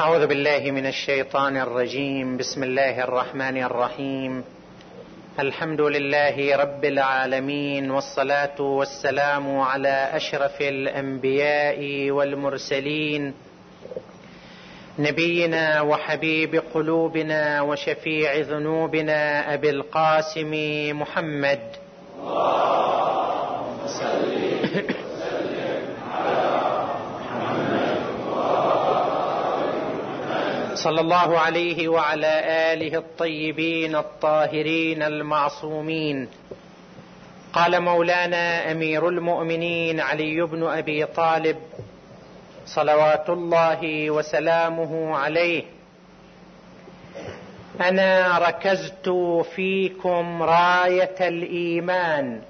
[0.00, 2.36] أعوذ بالله من الشيطان الرجيم.
[2.36, 4.44] بسم الله الرحمن الرحيم.
[5.40, 13.34] الحمد لله رب العالمين والصلاة والسلام على أشرف الأنبياء والمرسلين.
[14.98, 20.52] نبينا وحبيب قلوبنا وشفيع ذنوبنا أبي القاسم
[21.00, 21.60] محمد.
[22.20, 22.79] اللهم
[30.84, 32.32] صلى الله عليه وعلى
[32.72, 36.28] آله الطيبين الطاهرين المعصومين.
[37.52, 41.56] قال مولانا أمير المؤمنين علي بن أبي طالب
[42.66, 45.64] صلوات الله وسلامه عليه.
[47.80, 49.08] أنا ركزت
[49.56, 52.42] فيكم راية الإيمان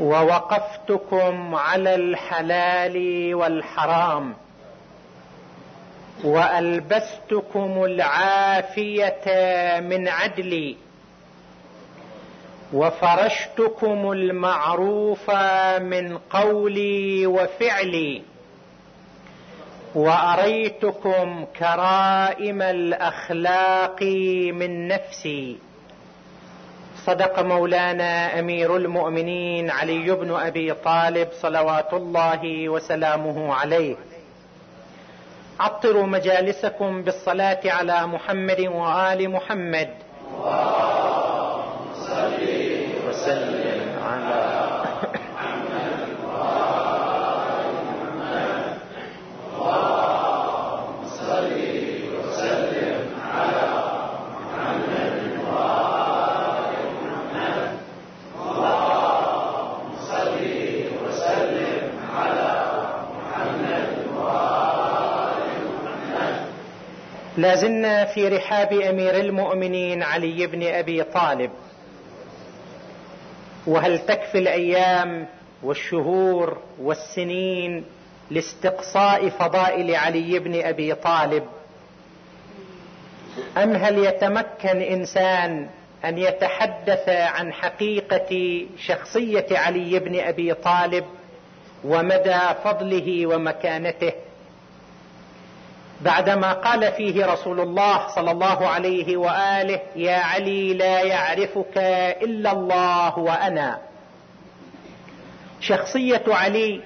[0.00, 2.96] ووقفتكم على الحلال
[3.34, 4.41] والحرام.
[6.24, 9.24] وألبستكم العافية
[9.80, 10.76] من عدلي
[12.72, 15.30] وفرشتكم المعروف
[15.80, 18.22] من قولي وفعلي
[19.94, 24.02] وأريتكم كرائم الأخلاق
[24.52, 25.58] من نفسي.
[27.06, 33.96] صدق مولانا أمير المؤمنين علي بن أبي طالب صلوات الله وسلامه عليه.
[35.60, 39.88] عطروا مجالسكم بالصلاة على محمد وآل محمد.
[43.08, 43.71] وسلم.
[67.42, 71.50] لازلنا في رحاب أمير المؤمنين علي بن أبي طالب.
[73.66, 75.26] وهل تكفي الأيام
[75.62, 77.84] والشهور والسنين
[78.30, 81.44] لاستقصاء فضائل علي بن أبي طالب؟
[83.56, 85.68] أم هل يتمكن إنسان
[86.04, 91.04] أن يتحدث عن حقيقة شخصية علي بن أبي طالب
[91.84, 94.12] ومدى فضله ومكانته؟
[96.02, 101.78] بعدما قال فيه رسول الله صلى الله عليه وآله يا علي لا يعرفك
[102.22, 103.78] إلا الله وأنا.
[105.60, 106.80] شخصية علي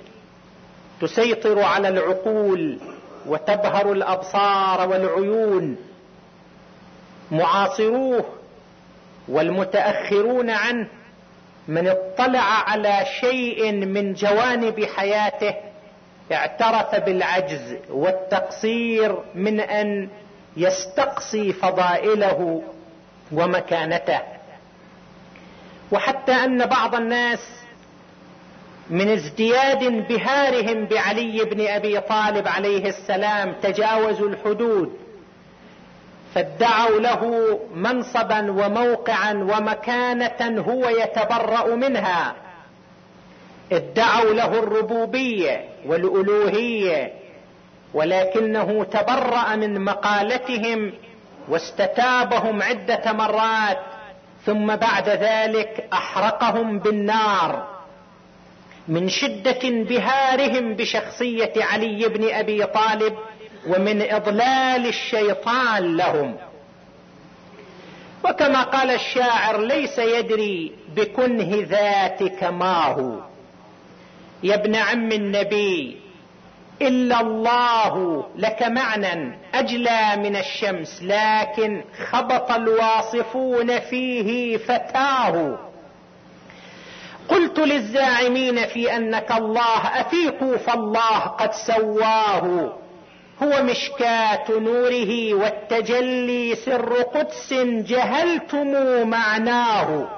[1.01, 2.79] تسيطر على العقول
[3.27, 5.77] وتبهر الأبصار والعيون.
[7.31, 8.25] معاصروه
[9.29, 10.89] والمتأخرون عنه
[11.69, 15.55] من اطلع على شيء من جوانب حياته
[16.33, 20.09] اعترف بالعجز والتقصير من أن
[20.57, 22.63] يستقصي فضائله
[23.33, 24.21] ومكانته.
[25.93, 27.39] وحتى أن بعض الناس
[28.91, 34.97] من ازدياد انبهارهم بعلي بن أبي طالب عليه السلام تجاوزوا الحدود
[36.35, 42.35] فادعوا له منصبا وموقعا ومكانة هو يتبرأ منها.
[43.73, 47.13] ادعوا له الربوبية والألوهية
[47.95, 50.93] ولكنه تبرأ من مقالتهم
[51.49, 53.79] واستتابهم عدة مرات
[54.47, 57.77] ثم بعد ذلك أحرقهم بالنار.
[58.89, 63.15] من شدة انبهارهم بشخصية علي بن أبي طالب
[63.67, 66.37] ومن إضلال الشيطان لهم.
[68.25, 73.26] وكما قال الشاعر ليس يدري بكنه ذاتك ما هو.
[74.43, 75.97] يا ابن عم النبي
[76.83, 85.59] إلا الله لك معنى أجلى من الشمس لكن خبط الواصفون فيه فتاه.
[87.29, 92.73] قلت للزاعمين في أنك الله افيقوا فالله قد سواه.
[93.43, 98.73] هو مشكاة نوره والتجلي سر قدس جهلتم
[99.09, 100.09] معناه.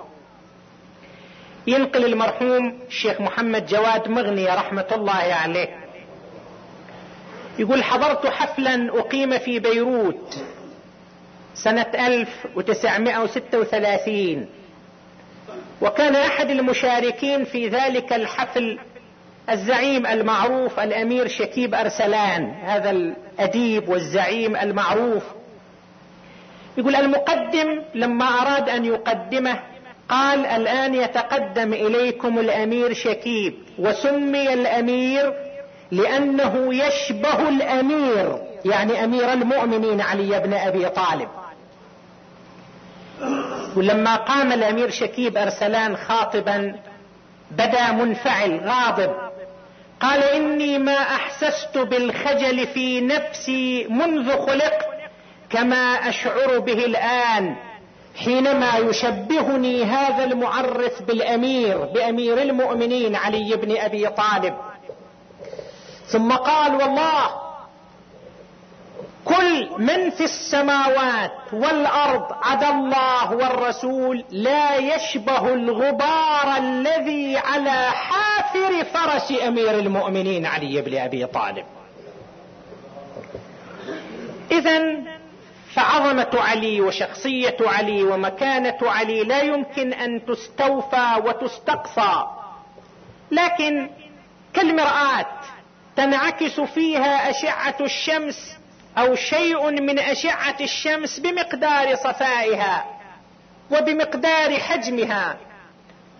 [1.69, 5.69] ينقل المرحوم الشيخ محمد جواد مغني رحمة الله عليه.
[7.59, 10.35] يقول حضرت حفلا أقيم في بيروت
[11.55, 14.47] سنة 1936
[15.82, 18.79] وكان أحد المشاركين في ذلك الحفل
[19.50, 25.23] الزعيم المعروف الأمير شكيب أرسلان هذا الأديب والزعيم المعروف.
[26.79, 29.61] يقول المقدم لما أراد أن يقدمه
[30.08, 35.34] قال الآن يتقدم إليكم الأمير شكيب وسمي الأمير
[35.90, 41.28] لأنه يشبه الأمير يعني أمير المؤمنين علي بن أبي طالب.
[43.76, 46.76] ولما قام الأمير شكيب أرسلان خاطبا
[47.50, 49.10] بدا منفعل غاضب.
[50.00, 54.87] قال إني ما أحسست بالخجل في نفسي منذ خلقت
[55.50, 57.56] كما أشعر به الآن.
[58.25, 64.55] حينما يشبهني هذا المعرف بالأمير بأمير المؤمنين علي بن أبي طالب.
[66.06, 67.49] ثم قال والله
[69.25, 79.32] كل من في السماوات والأرض عدا الله والرسول لا يشبه الغبار الذي على حافر فرس
[79.47, 81.65] أمير المؤمنين علي بن أبي طالب.
[84.50, 84.79] اذا
[85.79, 92.27] فعظمة علي وشخصية علي ومكانة علي لا يمكن أن تستوفى وتستقصى.
[93.31, 93.91] لكن
[94.55, 95.27] كالمرآة
[95.97, 98.57] تنعكس فيها أشعة الشمس
[98.99, 102.85] أو شيء من أشعة الشمس بمقدار صفائها
[103.71, 105.37] وبمقدار حجمها.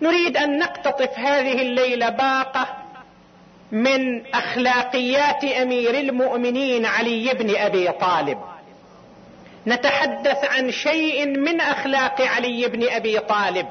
[0.01, 2.67] نريد أن نقتطف هذه الليلة باقة
[3.71, 8.37] من أخلاقيات أمير المؤمنين علي بن أبي طالب.
[9.67, 13.67] نتحدث عن شيء من أخلاق علي بن أبي طالب.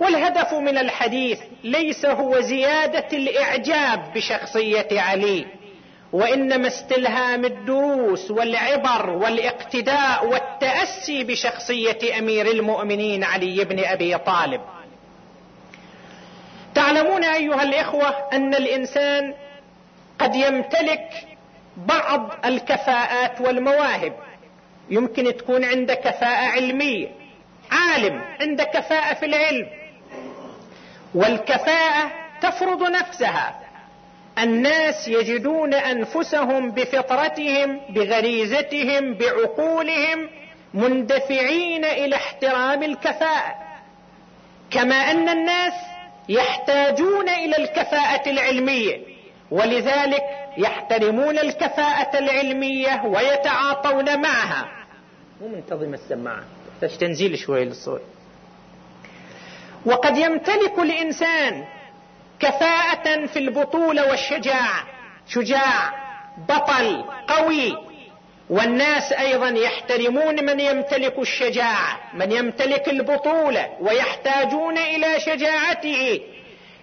[0.00, 5.46] والهدف من الحديث ليس هو زيادة الإعجاب بشخصية علي
[6.12, 14.60] وإنما استلهام الدروس والعبر والاقتداء والتأسي بشخصية أمير المؤمنين علي بن أبي طالب.
[16.74, 19.34] تعلمون أيها الإخوة أن الإنسان
[20.18, 21.26] قد يمتلك
[21.76, 24.12] بعض الكفاءات والمواهب.
[24.90, 27.08] يمكن تكون عنده كفاءة علمية.
[27.70, 29.66] عالم عنده كفاءة في العلم.
[31.14, 33.60] والكفاءة تفرض نفسها.
[34.38, 40.30] الناس يجدون أنفسهم بفطرتهم بغريزتهم بعقولهم
[40.74, 43.54] مندفعين إلى احترام الكفاءة.
[44.70, 45.72] كما أن الناس
[46.28, 49.13] يحتاجون إلى الكفاءة العلمية.
[49.54, 50.22] ولذلك
[50.56, 54.68] يحترمون الكفاءة العلمية ويتعاطون معها.
[55.40, 56.44] مو منتظم السماعة
[56.80, 58.02] تحتاج تنزيل شوي للصوت.
[59.86, 61.64] وقد يمتلك الإنسان
[62.40, 64.84] كفاءة في البطولة والشجاعة
[65.28, 65.92] شجاع
[66.48, 67.76] بطل قوي.
[68.50, 76.20] والناس أيضا يحترمون من يمتلك الشجاعة من يمتلك البطولة ويحتاجون إلى شجاعته.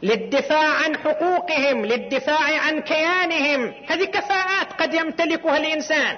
[0.03, 3.73] للدفاع عن حقوقهم للدفاع عن كيانهم.
[3.89, 6.17] هذه كفاءات قد يمتلكها الإنسان.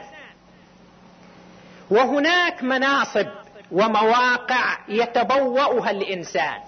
[1.90, 3.28] وهناك مناصب
[3.72, 6.60] ومواقع يتبوأها الإنسان.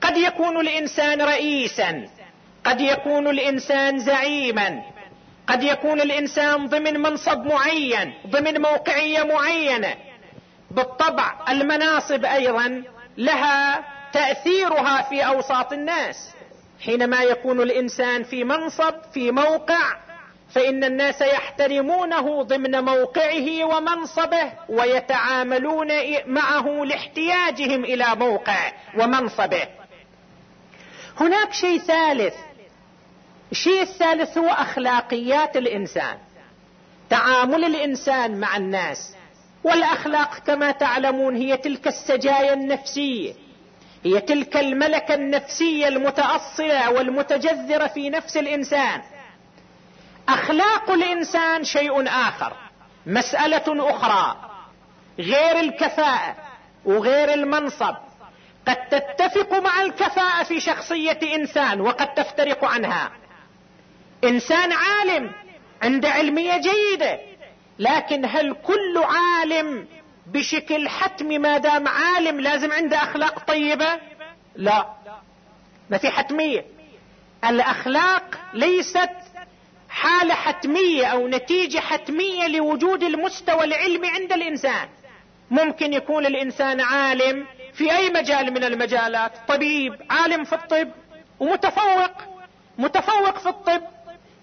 [0.00, 2.08] قد يكون الإنسان رئيسا
[2.64, 4.82] قد يكون الإنسان زعيما
[5.46, 9.94] قد يكون الإنسان ضمن منصب معين ضمن موقعية معينة.
[10.70, 12.82] بالطبع المناصب أيضا
[13.18, 16.30] لها تأثيرها في أوساط الناس.
[16.80, 19.96] حينما يكون الإنسان في منصب في موقع
[20.50, 25.88] فإن الناس يحترمونه ضمن موقعه ومنصبه ويتعاملون
[26.26, 29.68] معه لاحتياجهم إلى موقع ومنصبه.
[31.20, 32.34] هناك شيء ثالث.
[33.52, 36.18] الشيء الثالث هو أخلاقيات الإنسان.
[37.10, 39.14] تعامل الإنسان مع الناس.
[39.64, 43.43] والأخلاق كما تعلمون هي تلك السجايا النفسية.
[44.04, 49.02] هي تلك الملكة النفسية المتأصلة والمتجذرة في نفس الإنسان.
[50.28, 52.52] أخلاق الإنسان شيء آخر
[53.06, 54.36] مسألة أخرى
[55.18, 56.36] غير الكفاءة
[56.84, 57.94] وغير المنصب.
[58.68, 63.10] قد تتفق مع الكفاءة في شخصية إنسان وقد تفترق عنها.
[64.24, 65.32] إنسان عالم
[65.82, 67.20] عنده علمية جيدة
[67.78, 69.86] لكن هل كل عالم
[70.26, 73.98] بشكل حتمي ما دام عالم لازم عنده أخلاق طيبة؟
[74.56, 74.86] لا.
[75.90, 76.64] ما في حتمية.
[77.44, 79.10] الأخلاق ليست
[79.88, 84.88] حالة حتمية أو نتيجة حتمية لوجود المستوى العلمي عند الإنسان.
[85.50, 89.32] ممكن يكون الإنسان عالم في أي مجال من المجالات.
[89.48, 90.88] طبيب عالم في الطب
[91.40, 92.10] ومتفوق
[92.78, 93.82] متفوق في الطب.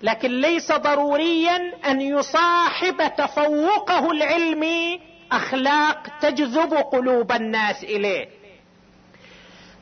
[0.02, 8.30] لكن ليس ضروريا أن يصاحب تفوقه العلمي أخلاق تجذب قلوب الناس إليه.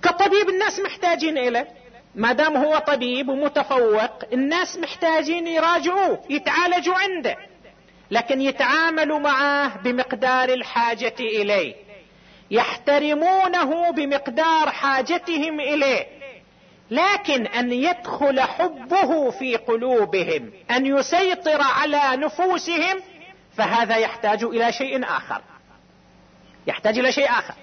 [0.02, 1.68] كطبيب الناس محتاجين إليه.
[2.16, 7.38] ما دام هو طبيب ومتفوق الناس محتاجين يراجعوه يتعالجوا عنده.
[8.12, 11.76] لكن يتعاملوا معه بمقدار الحاجة إليه.
[12.52, 16.20] يحترمونه بمقدار حاجتهم إليه.
[16.92, 23.00] لكن أن يدخل حبه في قلوبهم أن يسيطر على نفوسهم
[23.60, 25.42] فهذا يحتاج إلى شيء آخر.
[26.68, 27.54] يحتاج إلى شيء آخر.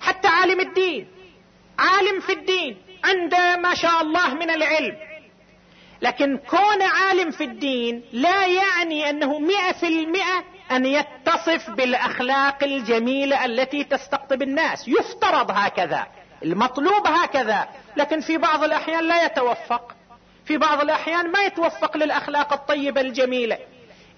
[0.00, 1.08] حتى عالم الدين.
[1.78, 2.76] عالم في الدين.
[3.04, 4.96] عنده ما شاء الله من العلم.
[6.02, 13.44] لكن كون عالم في الدين لا يعني أنه مئة في المئة أن يتصف بالأخلاق الجميلة
[13.44, 14.88] التي تستقطب الناس.
[14.88, 16.06] يفترض هكذا.
[16.42, 17.68] المطلوب هكذا.
[17.96, 19.94] لكن في بعض الأحيان لا يتوفق.
[20.44, 23.58] في بعض الأحيان ما يتوفق للأخلاق الطيبة الجميلة.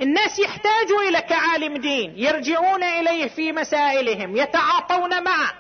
[0.03, 5.53] الناس يحتاجوا إلى كعالم دين يرجعون إليه في مسائلهم يتعاطون معه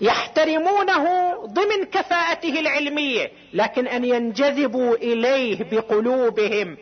[0.00, 6.76] يحترمونه ضمن كفاءته العلمية لكن أن ينجذبوا إليه بقلوبهم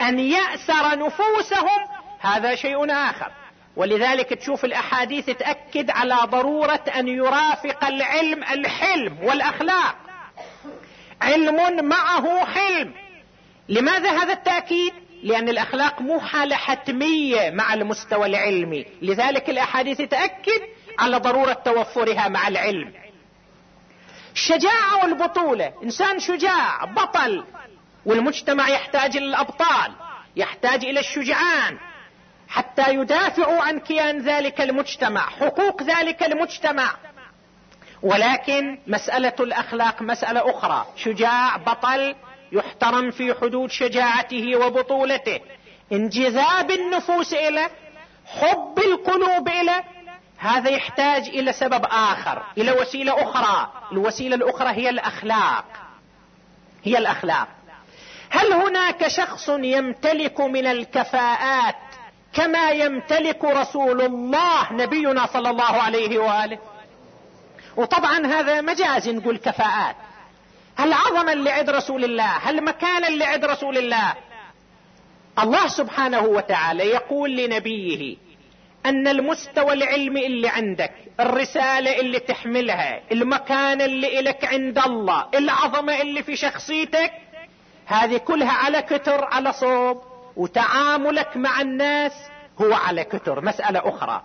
[0.00, 1.80] أن يأسر نفوسهم
[2.20, 3.30] هذا شيء آخر.
[3.76, 9.96] ولذلك تشوف الأحاديث تأكد على ضرورة أن يرافق العلم الحلم والأخلاق.
[11.22, 12.94] علم معه حلم.
[13.68, 14.92] لماذا هذا التأكيد؟
[15.22, 18.86] لأن الأخلاق مو حالة حتمية مع المستوى العلمي.
[19.02, 20.60] لذلك الأحاديث تأكد
[20.98, 22.92] على ضرورة توفرها مع العلم.
[24.34, 25.72] الشجاعه والبطولة.
[25.82, 27.44] إنسان شجاع بطل.
[28.06, 29.92] والمجتمع يحتاج إلى الأبطال
[30.36, 31.78] يحتاج إلى الشجعان.
[32.48, 36.96] حتى يدافعوا عن كيان ذلك المجتمع حقوق ذلك المجتمع.
[38.02, 40.86] ولكن مسألة الأخلاق مسألة أخرى.
[40.96, 42.14] شجاع بطل
[42.52, 45.40] يحترم في حدود شجاعته وبطولته.
[45.92, 47.70] انجذاب النفوس اليه
[48.26, 49.84] حب القلوب اليه
[50.38, 53.72] هذا يحتاج إلى سبب آخر إلى وسيلة أخرى.
[53.92, 55.64] الوسيلة الأخرى هي الأخلاق.
[56.84, 57.48] هي الأخلاق.
[58.30, 61.76] هل هناك شخص يمتلك من الكفاءات
[62.32, 66.58] كما يمتلك رسول الله نبينا صلى الله عليه وآله؟
[67.76, 69.96] وطبعا هذا مجاز نقول كفاءات.
[70.76, 70.92] هل
[71.28, 74.14] اللي عند رسول الله هل مكانا اللي عند رسول الله.
[75.38, 78.16] الله سبحانه وتعالى يقول لنبيه
[78.86, 86.22] أن المستوى العلمي اللي عندك الرسالة اللي تحملها المكان اللي إلك عند الله العظمة اللي
[86.22, 87.12] في شخصيتك
[87.86, 90.02] هذه كلها على كتر على صوب
[90.36, 92.12] وتعاملك مع الناس
[92.60, 93.44] هو على كتر.
[93.44, 94.22] مسألة أخرى.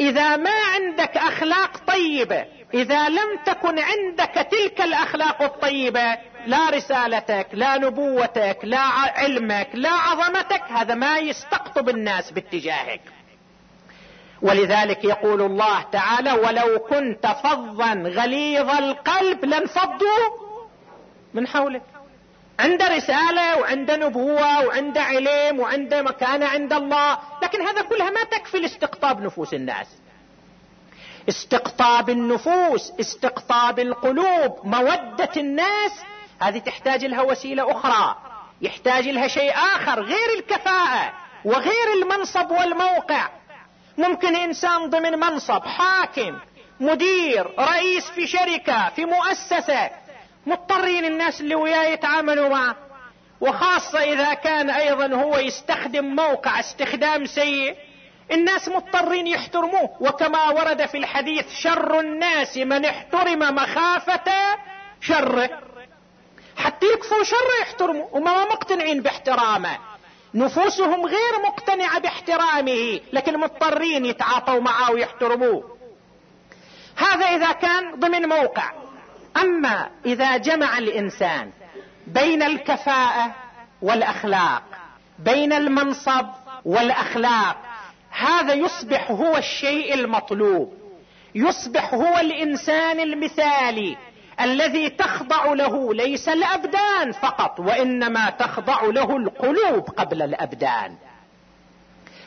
[0.00, 7.78] إذا ما عندك أخلاق طيبة إذا لم تكن عندك تلك الأخلاق الطيبة لا رسالتك لا
[7.78, 13.00] نبوتك لا علمك لا عظمتك هذا ما يستقطب الناس باتجاهك.
[14.42, 20.28] ولذلك يقول الله تعالى ولو كنت فظا غليظ القلب لانفضوا
[21.34, 21.82] من حولك.
[22.58, 27.18] عنده رسالة وعنده نبوة وعنده علم وعنده مكانة عند الله.
[27.42, 29.86] لكن هذا كلها ما تكفي لاستقطاب نفوس الناس.
[31.28, 35.92] استقطاب النفوس استقطاب القلوب مودة الناس.
[36.40, 38.16] هذه تحتاج لها وسيلة أخرى.
[38.60, 41.12] يحتاج لها شيء آخر غير الكفاءة
[41.44, 43.28] وغير المنصب والموقع.
[43.98, 46.38] ممكن إنسان ضمن منصب حاكم
[46.80, 49.90] مدير رئيس في شركة في مؤسسة
[50.46, 52.76] مضطرين الناس اللي وياه يتعاملوا معه.
[53.40, 57.76] وخاصة إذا كان أيضا هو يستخدم موقع استخدام سيء
[58.32, 59.96] الناس مضطرين يحترموه.
[60.00, 64.58] وكما ورد في الحديث شر الناس من احترم مخافة
[65.00, 65.50] شره.
[66.56, 69.78] حتى يكفوا شر يحترموا وما مقتنعين باحترامه.
[70.34, 75.76] نفوسهم غير مقتنعة باحترامه لكن مضطرين يتعاطوا معه ويحترموه.
[76.96, 78.70] هذا إذا كان ضمن موقع.
[79.36, 81.50] أما إذا جمع الإنسان
[82.06, 83.34] بين الكفاءة
[83.82, 84.62] والأخلاق
[85.18, 86.26] بين المنصب
[86.64, 87.56] والأخلاق
[88.10, 90.74] هذا يصبح هو الشيء المطلوب
[91.34, 93.96] يصبح هو الإنسان المثالي
[94.40, 100.96] الذي تخضع له ليس الأبدان فقط وإنما تخضع له القلوب قبل الأبدان.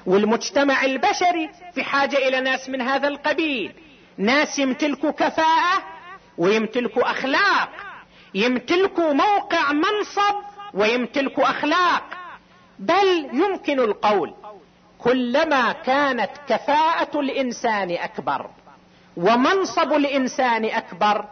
[0.06, 3.72] والمجتمع البشري في حاجة إلى ناس من هذا القبيل
[4.18, 5.84] ناس يمتلكوا كفاءة
[6.38, 7.70] ويمتلكوا أخلاق.
[8.34, 10.36] يمتلكوا موقع منصب
[10.74, 12.04] ويمتلكوا أخلاق.
[12.80, 14.34] بل يمكن القول
[15.00, 18.50] كلما كانت كفاءة الإنسان أكبر
[19.18, 21.25] ومنصب الإنسان أكبر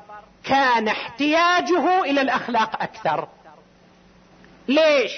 [0.43, 3.27] كان احتياجه إلى الأخلاق أكثر.
[4.67, 5.11] ليش؟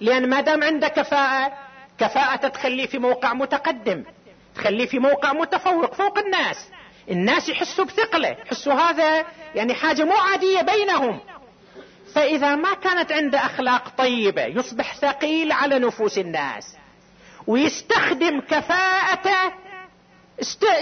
[0.00, 1.52] لأن ما دام عنده كفاءة
[1.98, 4.04] كفاءة تخليه في موقع متقدم
[4.54, 6.68] تخليه في موقع متفوق فوق الناس.
[7.10, 11.20] الناس يحسوا بثقله يحسوا هذا يعني حاجة مو عادية بينهم.
[12.14, 16.76] فإذا ما كانت عنده أخلاق طيبة يصبح ثقيل على نفوس الناس.
[17.46, 19.52] ويستخدم كفاءته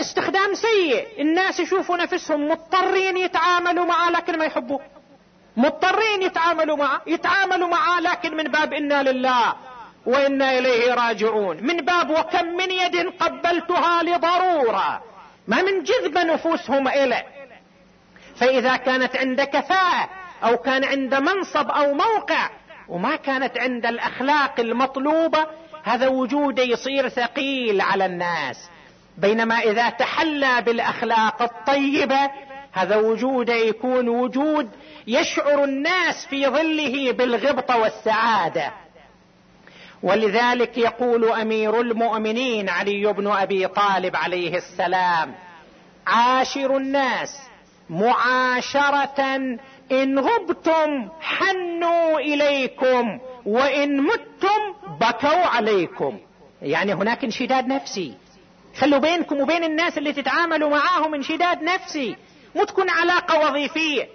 [0.01, 1.07] استخدام سيء.
[1.21, 4.81] الناس يشوفوا نفسهم مضطرين يتعاملوا معه لكن ما يحبوه.
[5.57, 9.55] مضطرين يتعاملوا معه يتعاملوا معه لكن من باب إنا لله
[10.07, 11.57] وإنا إليه راجعون.
[11.63, 15.03] من باب وكم من يد قبلتها لضرورة.
[15.49, 17.27] ما من جذب نفوسهم اليه
[18.37, 20.11] فإذا كانت عند كفاءة
[20.45, 22.51] أو كان عند منصب أو موقع
[22.89, 25.47] وما كانت عند الأخلاق المطلوبة
[25.85, 28.57] هذا وجوده يصير ثقيل على الناس.
[29.19, 32.31] بينما إذا تحلى بالأخلاق الطيبة
[32.73, 34.71] هذا وجوده يكون وجود
[35.07, 38.73] يشعر الناس في ظله بالغبطه والسعادة.
[40.03, 45.35] ولذلك يقول أمير المؤمنين علي بن أبي طالب عليه السلام
[46.07, 47.39] عاشر الناس
[47.91, 49.21] معاشرة
[49.93, 56.19] إن غبتم حنوا إليكم وإن متم بكوا عليكم.
[56.63, 58.15] يعني هناك انشداد نفسي.
[58.79, 62.17] خلوا بينكم وبين الناس اللي تتعاملوا معاهم انشداد نفسي.
[62.57, 64.09] مو تكون علاقة وظيفية.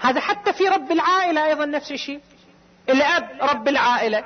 [0.00, 2.20] هذا حتى في رب العائلة أيضا نفس الشيء.
[2.88, 4.24] الأب رب العائلة.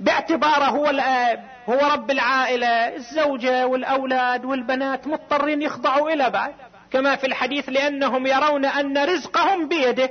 [0.00, 6.54] باعتباره هو الاب هو رب العائلة الزوجة والأولاد والبنات مضطرين يخضعوا إلى بعد
[6.90, 10.10] كما في الحديث لأنهم يرون أن رزقهم بيده.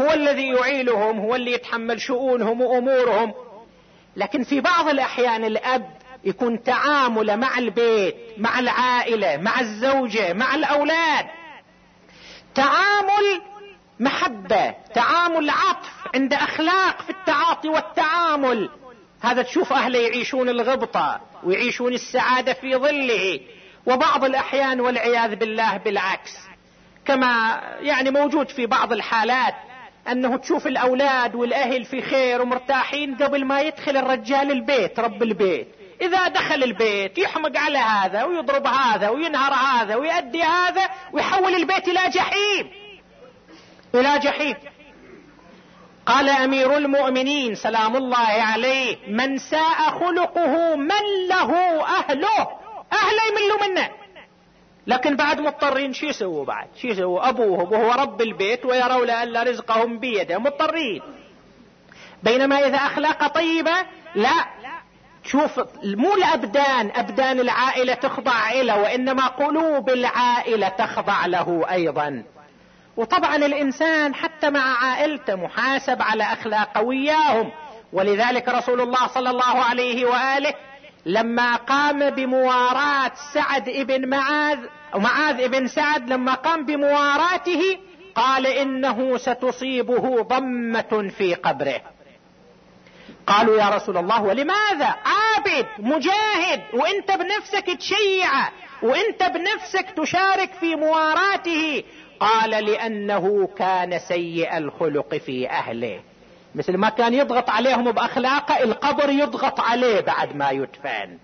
[0.00, 3.34] هو الذي يعيلهم هو اللي يتحمل شؤونهم وأمورهم.
[4.16, 5.90] لكن في بعض الأحيان الأب
[6.24, 11.26] يكون تعامله مع البيت مع العائلة مع الزوجة مع الأولاد.
[12.54, 13.42] تعامل
[14.00, 18.70] محبة تعامل عطف عند أخلاق في التعاطي والتعامل.
[19.22, 23.40] هذا تشوف أهله يعيشون الغبطة ويعيشون السعادة في ظله
[23.86, 26.36] وبعض الأحيان والعياذ بالله بالعكس.
[27.04, 29.54] كما يعني موجود في بعض الحالات
[30.08, 35.68] أنه تشوف الأولاد والأهل في خير ومرتاحين قبل ما يدخل الرجال البيت رب البيت.
[36.00, 42.00] إذا دخل البيت يحمق على هذا ويضرب هذا وينهر هذا ويؤدي هذا ويحول البيت إلى
[42.14, 42.70] جحيم.
[43.94, 44.56] إلى جحيم.
[46.10, 51.50] قال أمير المؤمنين سلام الله عليه من ساء خلقه من له
[51.98, 52.38] أهله؟
[52.92, 53.90] اهله يملوا منه.
[54.86, 59.98] لكن بعد مضطرين شو يسووا بعد؟ شو يسووا؟ أبوهم وهو رب البيت ويروا لأن رزقهم
[59.98, 61.02] بيده مضطرين.
[62.22, 63.74] بينما إذا اخلاقه طيبة
[64.14, 64.44] لا.
[65.24, 72.24] شوف مو الأبدان أبدان العائلة تخضع له وإنما قلوب العائلة تخضع له أيضا.
[72.96, 77.50] وطبعا الإنسان حتى مع عائلته محاسب على اخلاقه وياهم
[77.92, 80.54] ولذلك رسول الله صلى الله عليه وآله
[81.06, 84.58] لما قام بمواراة سعد ابن معاذ
[84.94, 87.78] معاذ ابن سعد لما قام بمواراته
[88.14, 91.80] قال إنه ستصيبه ضمة في قبره.
[93.26, 98.48] قالوا يا رسول الله ولماذا؟ عابد مجاهد وإنت بنفسك تشيع
[98.82, 101.84] وإنت بنفسك تشارك في مواراته.
[102.20, 106.00] قال لأنه كان سيء الخلق في أهله.
[106.54, 111.18] مثل ما كان يضغط عليهم بأخلاقه القبر يضغط عليه بعد ما يدفن.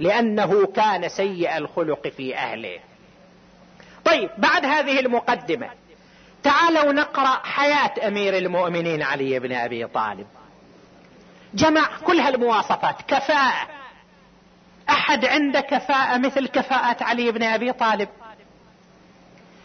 [0.00, 2.80] لأنه كان سيء الخلق في أهله.
[4.04, 5.70] طيب بعد هذه المقدمة
[6.42, 10.26] تعالوا نقرأ حياة أمير المؤمنين علي بن أبي طالب.
[11.54, 13.68] جمع كل هالمواصفات كفاءة.
[14.90, 18.08] أحد عنده كفاءة مثل كفاءة علي بن أبي طالب؟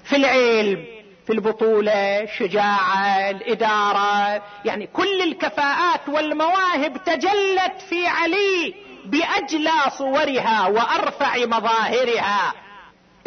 [0.10, 0.86] في العلم
[1.26, 8.74] في البطولة الشجاعة الإدارة يعني كل الكفاءات والمواهب تجلت في علي
[9.06, 12.54] بأجلى صورها وأرفع مظاهرها.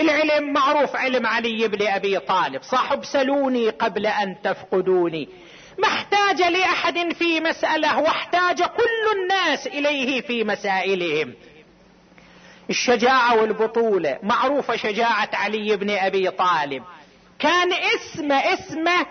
[0.00, 2.62] العلم معروف علم علي بن أبي طالب.
[2.62, 5.28] صاحب سلوني قبل أن تفقدوني.
[5.78, 11.34] ما احتاج لأحد في مسألة واحتاج كل الناس إليه في مسائلهم.
[12.70, 14.18] الشجاعة والبطولة.
[14.22, 16.82] معروفة شجاعة علي بن أبي طالب.
[17.38, 19.06] كان اسمه اسمه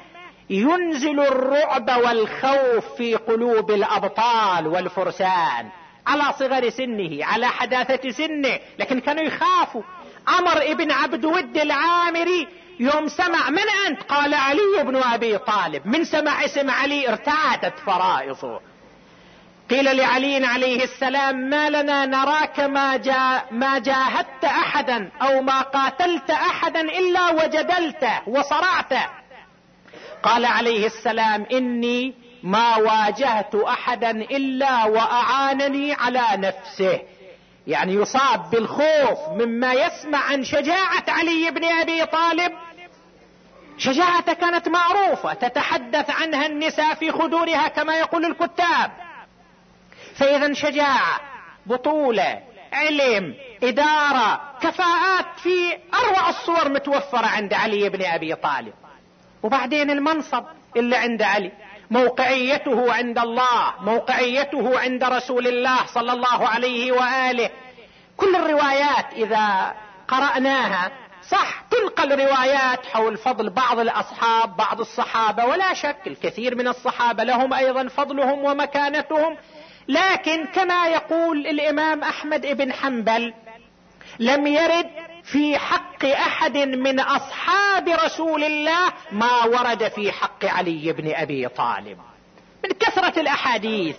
[0.50, 5.70] ينزل الرعب والخوف في قلوب الأبطال والفرسان.
[6.08, 9.82] على صغر سنه على حداثة سنه لكن كانوا يخافوا.
[10.28, 12.48] عمر ابن عبد ود العامري
[12.80, 15.88] يوم سمع من أنت؟ قال علي بن أبي طالب.
[15.88, 18.60] من سمع اسم علي ارتعدت فرائصه.
[19.70, 26.30] قيل لعلي عليه السلام ما لنا نراك ما, جا ما جاهدت أحدا أو ما قاتلت
[26.30, 29.06] أحدا إلا وجدلته وصرعته
[30.24, 37.00] قال عليه السلام إني ما واجهت أحدا إلا وأعانني على نفسه.
[37.68, 42.52] يعني يصاب بالخوف مما يسمع عن شجاعة علي بن أبي طالب.
[43.78, 49.09] شجاعته كانت معروفة تتحدث عنها النساء في خدورها كما يقول الكتاب.
[50.20, 51.20] فإذا شجاعة
[51.66, 52.42] بطولة
[52.74, 58.74] علم إدارة كفاءات في أروع الصور متوفرة عند علي بن أبي طالب.
[59.44, 60.44] وبعدين المنصب
[60.76, 61.52] اللي عند علي
[61.92, 67.50] موقعيته عند الله موقعيته عند رسول الله صلى الله عليه وآله.
[68.18, 69.74] كل الروايات إذا
[70.08, 70.92] قرأناها
[71.30, 77.54] صح تنقل روايات حول فضل بعض الأصحاب بعض الصحابة ولا شك الكثير من الصحابة لهم
[77.54, 79.38] أيضا فضلهم ومكانتهم.
[79.90, 83.34] لكن كما يقول الإمام أحمد بن حنبل
[84.20, 84.90] لم يرد
[85.24, 91.98] في حق أحد من أصحاب رسول الله ما ورد في حق علي بن أبي طالب.
[92.64, 93.96] من كثرة الأحاديث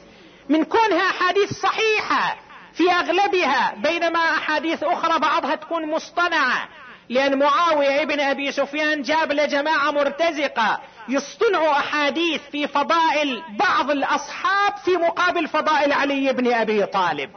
[0.49, 2.37] من كونها أحاديث صحيحة
[2.73, 6.69] في أغلبها بينما أحاديث أخرى بعضها تكون مصطنعة.
[7.09, 14.91] لأن معاوية ابن أبي سفيان جاب لجماعة مرتزقة يصطنعوا أحاديث في فضائل بعض الأصحاب في
[14.91, 17.31] مقابل فضائل علي بن أبي طالب.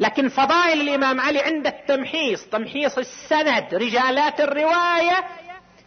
[0.00, 5.24] لكن فضائل الإمام علي عند التمحيص تمحيص السند رجالات الرواية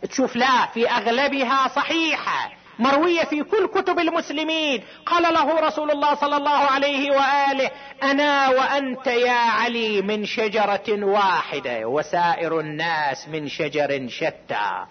[0.10, 4.84] تشوف لا في أغلبها صحيحة مروية في كل كتب المسلمين.
[5.06, 7.72] قال له رسول الله صلى الله عليه وآله
[8.04, 14.86] أنا وأنت يا علي من شجرة واحدة وسائر الناس من شجر شتى.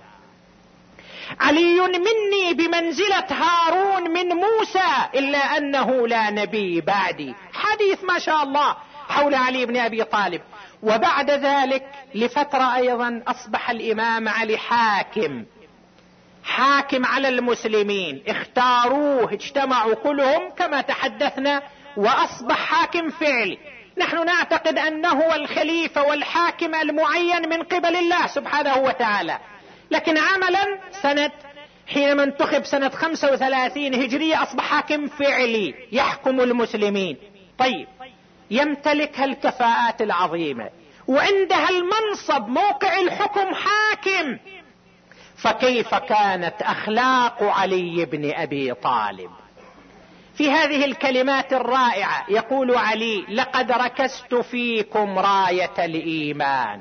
[1.41, 7.35] علي مني بمنزلة هارون من موسى إلا أنه لا نبي بعدي.
[7.53, 8.77] حديث ما شاء الله
[9.09, 10.41] حول علي بن أبي طالب.
[10.83, 15.45] وبعد ذلك لفترة أيضا أصبح الإمام علي حاكم.
[16.45, 18.23] حاكم على المسلمين.
[18.29, 21.63] اختاروه اجتمعوا كلهم كما تحدثنا
[21.97, 23.59] وأصبح حاكم فعلي
[23.99, 29.39] نحن نعتقد أنه الخليفة والحاكم المعين من قبل الله سبحانه وتعالى.
[29.93, 31.31] لكن عملا سنه
[31.87, 37.17] حينما انتخب سنة 35 هجرية أصبح حاكم فعلي يحكم المسلمين.
[37.59, 37.87] طيب
[38.51, 40.71] يمتلك الكفاءات العظيمة.
[41.09, 44.39] وعندها المنصب موقع الحكم حاكم.
[45.37, 49.31] فكيف كانت أخلاق علي بن أبي طالب؟
[50.35, 56.81] في هذه الكلمات الرائعة يقول علي لقد ركزت فيكم راية الإيمان.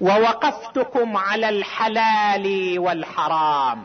[0.00, 3.84] ووقفتكم على الحلال والحرام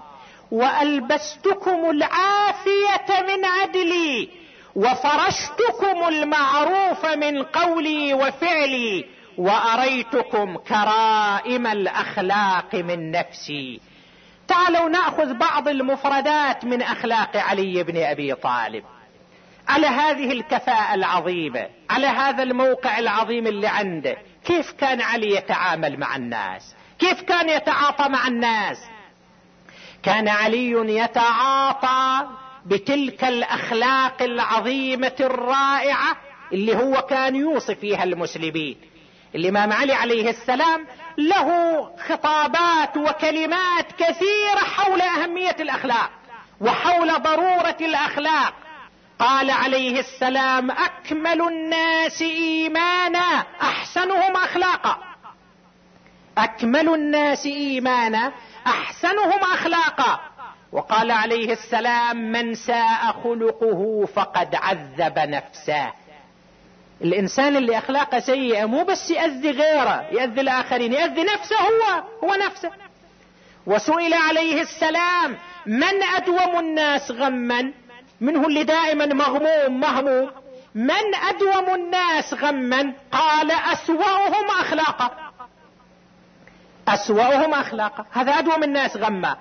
[0.52, 4.30] وألبستكم العافية من عدلي
[4.76, 9.06] وفرشتكم المعروف من قولي وفعلي
[9.38, 13.80] وأريتكم كرائم الأخلاق من نفسي.
[14.48, 18.84] تعالوا نأخذ بعض المفردات من أخلاق علي بن أبي طالب.
[19.68, 24.18] على هذه الكفاءة العظيمة على هذا الموقع العظيم اللي عنده
[24.50, 28.78] كيف كان علي يتعامل مع الناس؟ كيف كان يتعاطى مع الناس؟
[30.04, 32.28] كان علي يتعاطى
[32.66, 36.18] بتلك الأخلاق العظيمة الرائعة
[36.54, 38.78] اللي هو كان يوصف فيها المسلمين.
[39.36, 46.10] الإمام علي عليه السلام له خطابات وكلمات كثيرة حول أهمية الأخلاق
[46.62, 48.54] وحول ضرورة الأخلاق.
[49.20, 54.98] قال عليه السلام أكمل الناس إيمانا أحسنهم أخلاقا.
[56.38, 58.32] أكمل الناس إيمانا
[58.68, 60.20] أحسنهم أخلاقا.
[60.72, 65.94] وقال عليه السلام من ساء خلقه فقد عذب نفسه.
[67.02, 72.72] الإنسان اللي أخلاقه سيئة مو بس يأذي غيره يأذي الآخرين يأذي نفسه هو هو نفسه.
[73.66, 77.74] وسئل عليه السلام من أدوم الناس غما؟
[78.22, 80.30] منه اللي دائما مغموم مهموم.
[80.76, 85.12] من أدوم الناس غما؟ قال أسوأهم اخلاقا.
[86.88, 88.06] أسوأهم اخلاقا.
[88.12, 89.38] هذا أدوم الناس غما.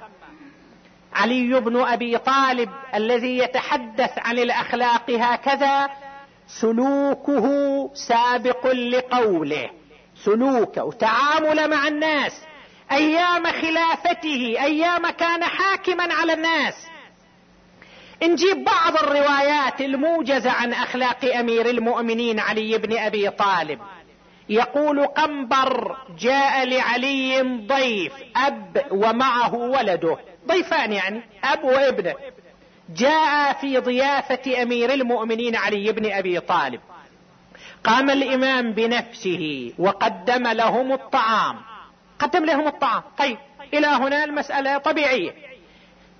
[1.12, 5.88] علي بن أبي طالب الذي يتحدث عن الأخلاق هكذا
[6.60, 7.46] سلوكه
[7.94, 9.70] سابق لقوله.
[10.24, 12.32] سلوكه وتعامل مع الناس.
[12.92, 16.74] أيام خلافته أيام كان حاكما على الناس.
[18.22, 23.80] نجيب بعض الروايات الموجزة عن أخلاق أمير المؤمنين علي بن أبي طالب.
[24.48, 30.16] يقول قنبر جاء لعلي ضيف أب ومعه ولده.
[30.46, 32.14] ضيفان يعني أب وابنه.
[32.96, 36.80] جاء في ضيافة أمير المؤمنين علي بن أبي طالب.
[37.84, 41.56] قام الإمام بنفسه وقدم لهم الطعام.
[42.18, 43.02] قدم لهم الطعام.
[43.18, 43.38] طيب
[43.74, 45.47] إلى هنا المسألة طبيعية.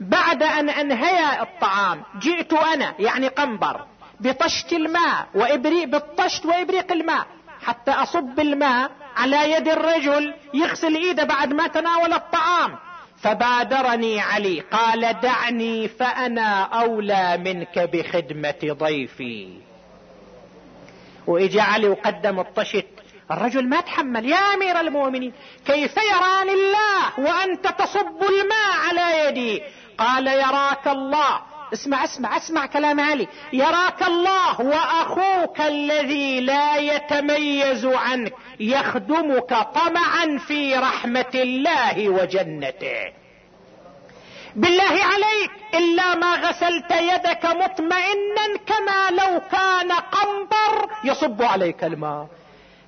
[0.01, 3.81] بعد أن انهي الطعام جئت أنا يعني قنبر
[4.21, 7.27] بطشت الماء وابريق بالطشت وإبريق الماء
[7.63, 12.77] حتى أصب الماء على يد الرجل يغسل إيده بعد ما تناول الطعام.
[13.23, 19.49] فبادرني علي قال دعني فأنا أولى منك بخدمة ضيفي.
[21.27, 22.87] واجا علي وقدم الطشت.
[23.31, 24.29] الرجل ما تحمل.
[24.31, 25.33] يا أمير المؤمنين
[25.67, 29.63] كيف يراني الله وأنت تصب الماء على يدي؟
[29.99, 31.41] قال يراك الله.
[31.73, 33.29] اسمع اسمع اسمع كلام علي.
[33.53, 38.35] يراك الله وأخوك الذي لا يتميز عنك.
[38.61, 43.13] يخدمك طمعا في رحمة الله وجنته.
[44.57, 52.27] بالله عليك إلا ما غسلت يدك مطمئنا كما لو كان قنبر يصب عليك الماء.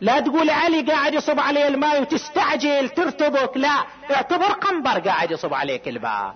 [0.01, 5.89] لا تقول علي قاعد يصب عليه الماء وتستعجل ترتبك لا اعتبر قنبر قاعد يصب عليك
[5.89, 6.35] الماء.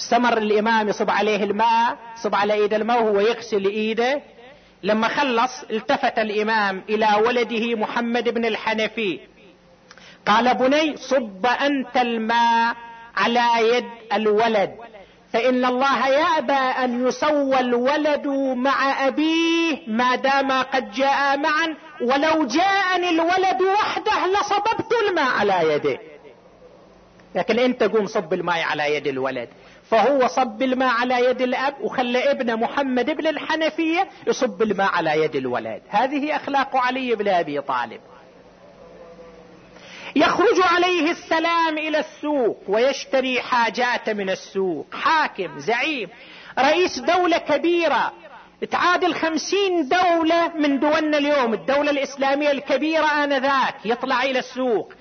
[0.00, 4.22] استمر الإمام يصب عليه الماء صب على إيد الماء وهو يغسل ايده
[4.82, 9.20] لما خلص التفت الإمام إلى ولده محمد بن الحنفي.
[10.26, 12.76] قال بني صب أنت الماء
[13.16, 14.70] على يد الولد.
[15.32, 21.76] فإن الله يأبى أن يسوى الولد مع أبيه ما دام قد جاء معا.
[22.00, 25.98] ولو جاءني الولد وحده لصببت الماء على يده.
[27.34, 29.48] لكن أنت قوم صب الماء على يد الولد.
[29.90, 35.36] فهو صب الماء على يد الأب وخلى ابن محمد بن الحنفية يصب الماء على يد
[35.36, 38.00] الولد هذه أخلاق علي بن أبي طالب.
[40.16, 44.86] يخرج عليه السلام إلى السوق ويشتري حاجات من السوق.
[44.92, 46.08] حاكم زعيم
[46.58, 48.12] رئيس دولة كبيرة.
[48.70, 51.54] تعادل خمسين دولة من دولنا اليوم.
[51.54, 53.74] الدولة الإسلامية الكبيرة آنذاك.
[53.84, 54.92] يطلع إلى السوق.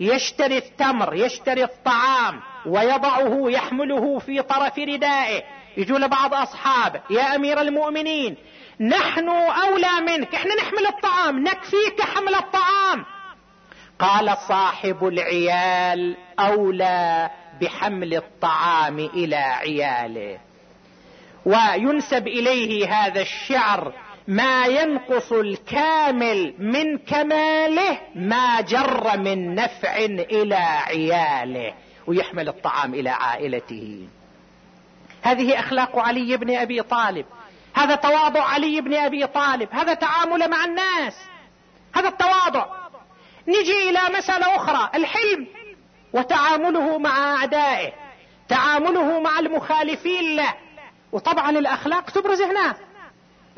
[0.00, 2.40] يشتري التمر يشتري الطعام.
[2.66, 5.42] ويضعه يحمله في طرف ردائه.
[5.76, 8.36] يجوا لبعض أصحابه يا أمير المؤمنين
[8.80, 10.34] نحن أولى منك.
[10.34, 13.04] إحنا نحمل الطعام نكفيك حمل الطعام.
[13.98, 20.38] قال صاحب العيال أولى بحمل الطعام إلى عياله.
[21.46, 23.92] وينسب إليه هذا الشعر
[24.28, 31.74] ما ينقص الكامل من كماله ما جر من نفع إلى عياله.
[32.06, 34.08] ويحمل الطعام إلى عائلته.
[35.22, 37.26] هذه أخلاق علي بن أبي طالب.
[37.74, 39.68] هذا تواضع علي بن أبي طالب.
[39.72, 41.14] هذا تعامل مع الناس.
[41.94, 42.66] هذا التواضع.
[43.48, 45.46] نجي إلى مسألة أخرى الحلم
[46.12, 47.92] وتعامله مع أعدائه
[48.48, 50.54] تعامله مع المخالفين له.
[51.12, 52.76] وطبعا الأخلاق تبرز هنا.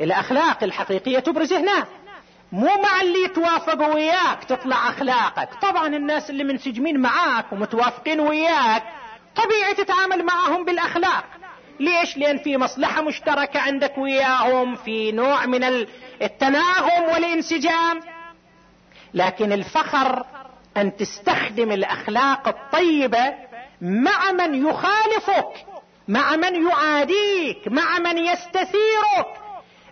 [0.00, 1.86] الأخلاق الحقيقية تبرز هنا.
[2.52, 5.48] مو مع اللي توافق وياك تطلع أخلاقك.
[5.62, 8.82] طبعا الناس اللي منسجمين معاك ومتوافقين وياك
[9.36, 11.24] طبيعي تتعامل معهم بالأخلاق.
[11.80, 15.64] ليش؟ لأن في مصلحة مشتركة عندك وياهم في نوع من
[16.22, 18.00] التناغم والانسجام.
[19.14, 20.24] لكن الفخر
[20.76, 23.34] أن تستخدم الأخلاق الطيبة
[23.80, 25.66] مع من يخالفك
[26.08, 29.47] مع من يعاديك مع من يستثيرك.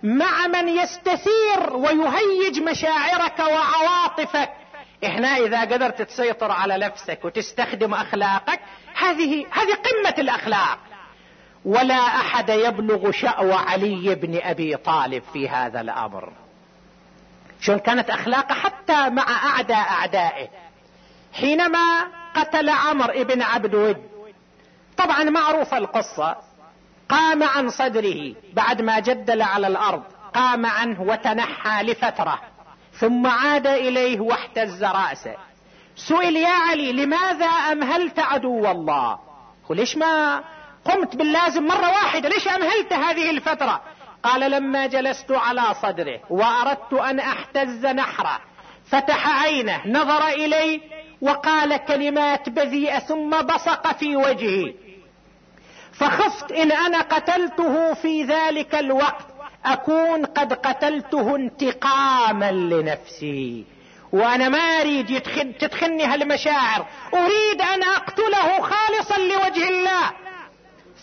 [0.07, 4.51] مع من يستثير ويهيج مشاعرك وعواطفك.
[5.05, 8.61] إحنا إذا قدرت تسيطر على نفسك وتستخدم أخلاقك
[8.95, 10.79] هذه هذه قمة الأخلاق.
[11.65, 16.33] ولا أحد يبلغ شأو علي بن أبي طالب في هذا الأمر.
[17.61, 20.49] شلون كانت أخلاقه حتى مع أعداء أعدائه.
[21.33, 24.03] حينما قتل عمر ابن عبد ود
[24.97, 26.46] طبعا معروفة القصة.
[27.09, 30.03] قام عن صدره بعد ما جدل على الأرض
[30.35, 32.41] قام عنه وتنحى لفترة
[32.93, 35.37] ثم عاد إليه واحتز رأسه.
[35.97, 39.19] سئل يا علي لماذا أمهلت عدو الله؟
[39.71, 40.45] ليش ما
[40.85, 43.83] قمت باللازم مرة واحدة ليش أمهلت هذه الفترة؟
[44.23, 48.41] قال لما جلست على صدره وأردت أن أحتز نحره
[48.91, 50.81] فتح عينه نظر الي
[51.21, 54.75] وقال كلمات بذيئة ثم بصق في وجهي
[55.99, 59.27] فخفت إن أنا قتلته في ذلك الوقت.
[59.65, 63.65] أكون قد قتلته انتقاما لنفسي.
[64.13, 65.21] وأنا ما اريد
[65.61, 66.87] تدخلني هالمشاعر.
[67.15, 70.13] أريد أن أقتله خالصا لوجه الله.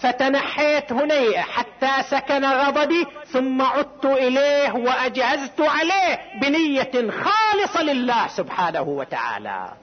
[0.02, 9.83] فتنحيت هنيئة حتى سكن غضبي ثم عدت إليه واجهزت عليه بنية خالصة لله سبحانه وتعالى.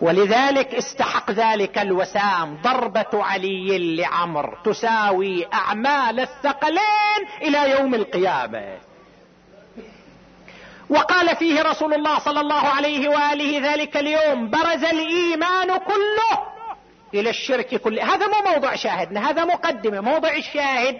[0.00, 8.78] ولذلك استحق ذلك الوسام ضربة علي لعمر تساوي أعمال الثقلين إلى يوم القيامة.
[10.90, 16.38] وقال فيه رسول الله صلى الله عليه وآله ذلك اليوم برز الإيمان كله
[17.14, 18.14] إلى الشرك كله.
[18.14, 20.98] هذا مو موضوع شاهدنا هذا مقدمة موضع الشاهد.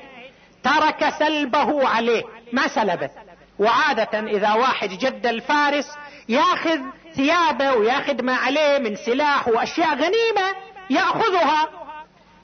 [0.64, 3.11] ترك سلبه عليه ما سلبه.
[3.58, 5.87] وعادة إذا واحد جد الفارس
[6.28, 6.80] ياخذ
[7.18, 10.54] ثيابه وياخذ ما عليه من سلاح وأشياء غنيمة
[10.90, 11.68] يأخذها.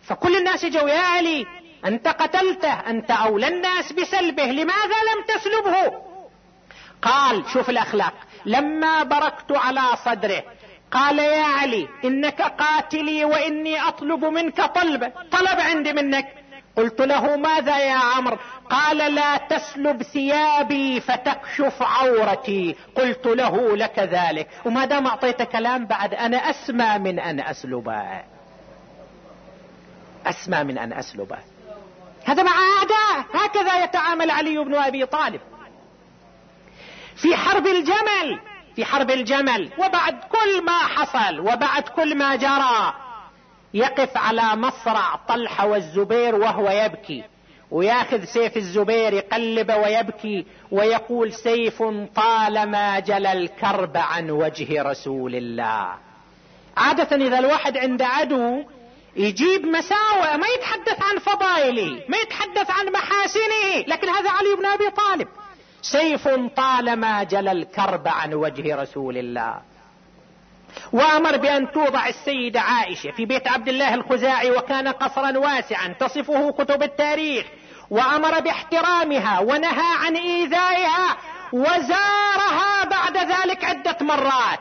[0.02, 1.46] فكل الناس جوا يا علي
[1.84, 5.92] أنت قتلته أنت أولى الناس بسلبه لماذا لم تسلبه؟
[7.02, 8.14] قال شوف الأخلاق.
[8.46, 10.42] لما بركت على صدره.
[10.90, 16.26] قال يا علي إنك قاتلي وإني أطلب منك طلبه طلب عندي منك.
[16.76, 18.38] قلت له ماذا يا عمرو؟
[18.70, 22.76] قال لا تسلب ثيابي فتكشف عورتي.
[22.96, 24.48] قلت له لك ذلك.
[24.64, 28.22] وما دام أعطيت كلام بعد أنا أسمى من أن اسلبه
[30.26, 31.38] أسمى من أن اسلبه
[32.24, 35.40] هذا مع اعداء هكذا يتعامل علي بن أبي طالب.
[37.16, 38.40] في حرب الجمل
[38.76, 42.94] في حرب الجمل وبعد كل ما حصل وبعد كل ما جرى
[43.74, 47.24] يقف على مصرع طلحة والزبير وهو يبكي
[47.70, 51.82] وياخذ سيف الزبير يقلبه ويبكي ويقول سيف
[52.16, 55.94] طالما جل الكرب عن وجه رسول الله.
[56.76, 58.64] عادة إذا الواحد عند عدو
[59.16, 64.90] يجيب مساوئ ما يتحدث عن فضائله ما يتحدث عن محاسنه لكن هذا علي بن أبي
[64.90, 65.28] طالب.
[65.82, 69.73] سيف طالما جل الكرب عن وجه رسول الله.
[70.92, 76.82] وأمر بأن توضع السيدة عائشة في بيت عبد الله الخزاعي وكان قصرا واسعا تصفه كتب
[76.82, 77.46] التاريخ.
[77.90, 81.16] وأمر باحترامها ونهى عن إيذائها
[81.52, 84.58] وزارها بعد ذلك عدة مرات.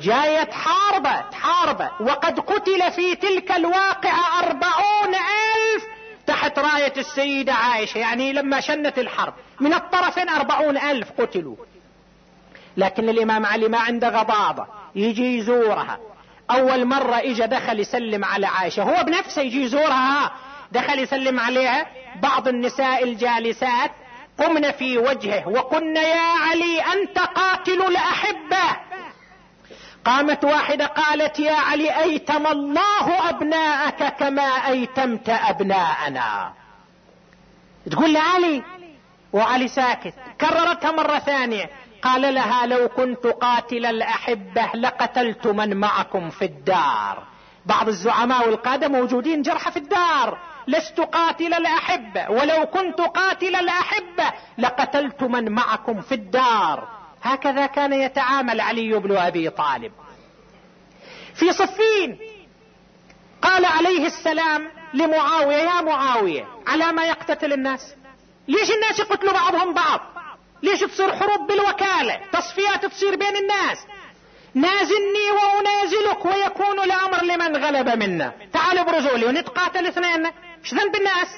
[0.00, 5.84] جاية تحاربه تحاربه وقد قتل في تلك الواقعة أربعون ألف
[6.26, 9.34] تحت راية السيدة عائشة يعني لما شنت الحرب.
[9.60, 11.56] من الطرفين أربعون ألف قتلوا.
[12.76, 14.77] لكن الإمام علي ما عنده غضاضة.
[14.98, 15.98] يجي يزورها.
[16.50, 18.82] أول مرة إجا دخل يسلم على عائشة.
[18.82, 20.32] هو بنفسه يجي يزورها.
[20.72, 21.86] دخل يسلم عليها.
[22.22, 23.90] بعض النساء الجالسات
[24.38, 28.76] قمن في وجهه وقلن يا علي أنت قاتل الأحبة
[30.04, 36.52] قامت واحدة قالت يا علي أيتم الله أبناءك كما أيتمت أبناءنا.
[37.90, 38.62] تقول لعلي
[39.32, 40.14] وعلي ساكت.
[40.40, 41.70] كررتها مرة ثانية.
[42.02, 47.22] قال لها لو كنت قاتل الأحبة لقتلت من معكم في الدار.
[47.66, 50.38] بعض الزعماء والقادة موجودين جرحى في الدار.
[50.68, 56.88] لست قاتل الأحبة ولو كنت قاتل الأحبة لقتلت من معكم في الدار.
[57.22, 59.92] هكذا كان يتعامل علي بن أبي طالب.
[61.34, 62.18] في صفين
[63.42, 67.94] قال عليه السلام لمعاوية يا معاوية على ما يقتتل الناس؟
[68.48, 70.00] ليش الناس يقتلوا بعضهم بعض؟
[70.62, 73.78] ليش تصير حروب بالوكالة؟ تصفيات تصير بين الناس.
[74.54, 78.32] نازلني وأنازلك ويكون الأمر لمن غلب منا.
[78.52, 80.26] تعالوا لي ونتقاتل اثنين.
[80.26, 81.28] إيش ذنب الناس؟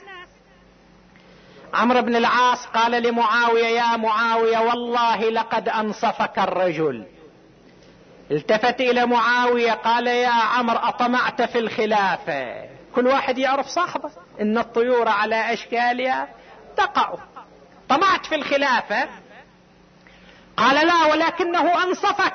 [1.74, 7.06] عمرو بن العاص قال لمعاوية يا معاوية والله لقد أنصفك الرجل.
[8.30, 12.68] التفت إلى معاوية قال يا عمرو أطمعت في الخلافة.
[12.94, 14.10] كل واحد يعرف صاحبه.
[14.40, 16.28] إن الطيور على أشكالها
[16.76, 17.14] تقع.
[17.90, 19.08] طمعت في الخلافة.
[20.56, 22.34] قال لا ولكنه أنصفك.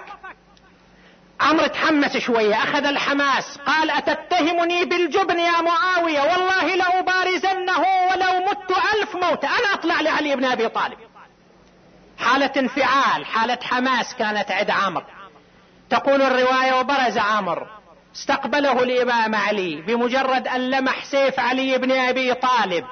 [1.41, 9.15] عمرو تحمس شوية أخذ الحماس قال أتتهمني بالجبن يا معاوية؟ والله لأبارزنه ولو مت ألف
[9.15, 9.45] موت.
[9.45, 10.97] أنا أطلع لعلي بن أبي طالب.
[12.19, 15.05] حالة انفعال حالة حماس كانت عند عمرو.
[15.89, 17.65] تقول الرواية وبرز عمرو.
[18.15, 22.85] استقبله الإمام علي بمجرد أن لمح سيف علي بن أبي طالب.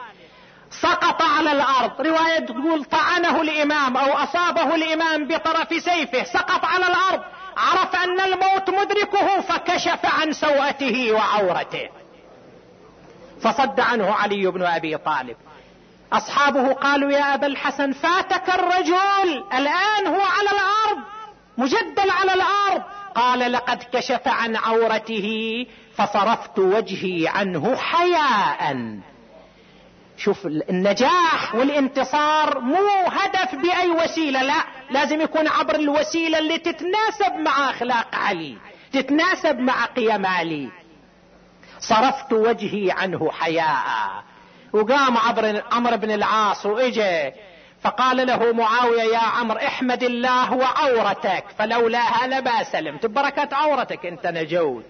[0.82, 2.02] سقط على الأرض.
[2.02, 6.24] رواية تقول طعنه الإمام أو أصابه الإمام بطرف سيفه.
[6.24, 7.22] سقط على الأرض.
[7.58, 11.90] عرف أن الموت مدركه فكشف عن سوءته وعورته.
[13.42, 15.38] فصد عنه علي بن أبي طالب.
[16.14, 19.44] أصحابه قالوا يا أبا الحسن فاتك الرجل.
[19.54, 21.04] الآن هو على الأرض.
[21.58, 22.84] مجدل على الأرض.
[23.16, 28.78] قال لقد كشف عن عورته فصرفت وجهي عنه حياء.
[30.18, 37.70] شوف النجاح والانتصار مو هدف بأي وسيلة لا لازم يكون عبر الوسيلة اللي تتناسب مع
[37.70, 38.58] أخلاق علي
[38.94, 40.70] تتناسب مع قيم علي.
[41.80, 44.24] صرفت وجهي عنه حياء
[44.74, 47.32] وقام عبر عمرو بن العاص واجى
[47.82, 54.84] فقال له معاوية يا عمرو احمد الله وعورتك فلولاها لما سلمت ببركة عورتك أنت نجوت.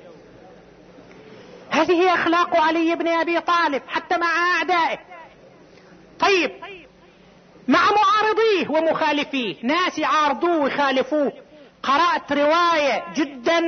[1.70, 5.00] هذه هي أخلاق علي بن أبي طالب حتى مع أعدائه.
[6.24, 6.52] طيب
[7.68, 9.56] مع معارضيه ومخالفيه.
[9.64, 11.34] ناس يعارضوه ويخالفوه.
[11.84, 13.62] قرأت رواية جدا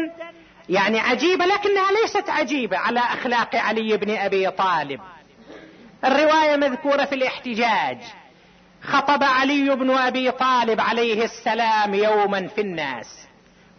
[0.70, 5.00] يعني عجيبة لكنها ليست عجيبة على أخلاق علي بن أبي طالب.
[6.06, 7.98] الرواية مذكورة في الاحتجاج.
[8.84, 13.28] خطب علي بن أبي طالب عليه السلام يوما في الناس.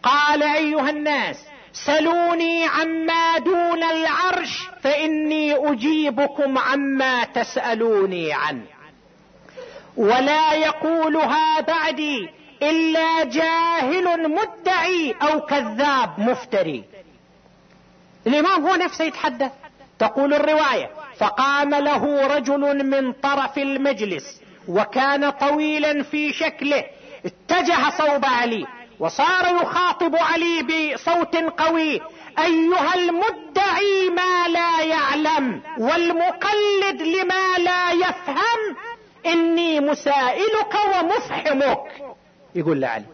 [0.03, 1.47] قال أيها الناس
[1.85, 8.67] سلوني عما دون العرش فإني أجيبكم عما تسألوني عنه.
[9.97, 12.29] ولا يقولها بعدي
[12.63, 16.85] إلا جاهل مدعي أو كذاب مفتري.
[18.27, 19.53] الإمام هو نفسه يتحدث.
[19.99, 26.85] تقول الرواية فقام له رجل من طرف المجلس وكان طويلا في شكله
[27.25, 28.67] اتجه صوب علي.
[29.01, 32.01] وصار يخاطب علي بصوت قوي
[32.39, 38.77] أيها المدعي ما لا يعلم والمقلد لما لا يفهم
[39.27, 42.17] إني مسائلك ومفحمك.
[42.55, 43.05] يقول لعلي.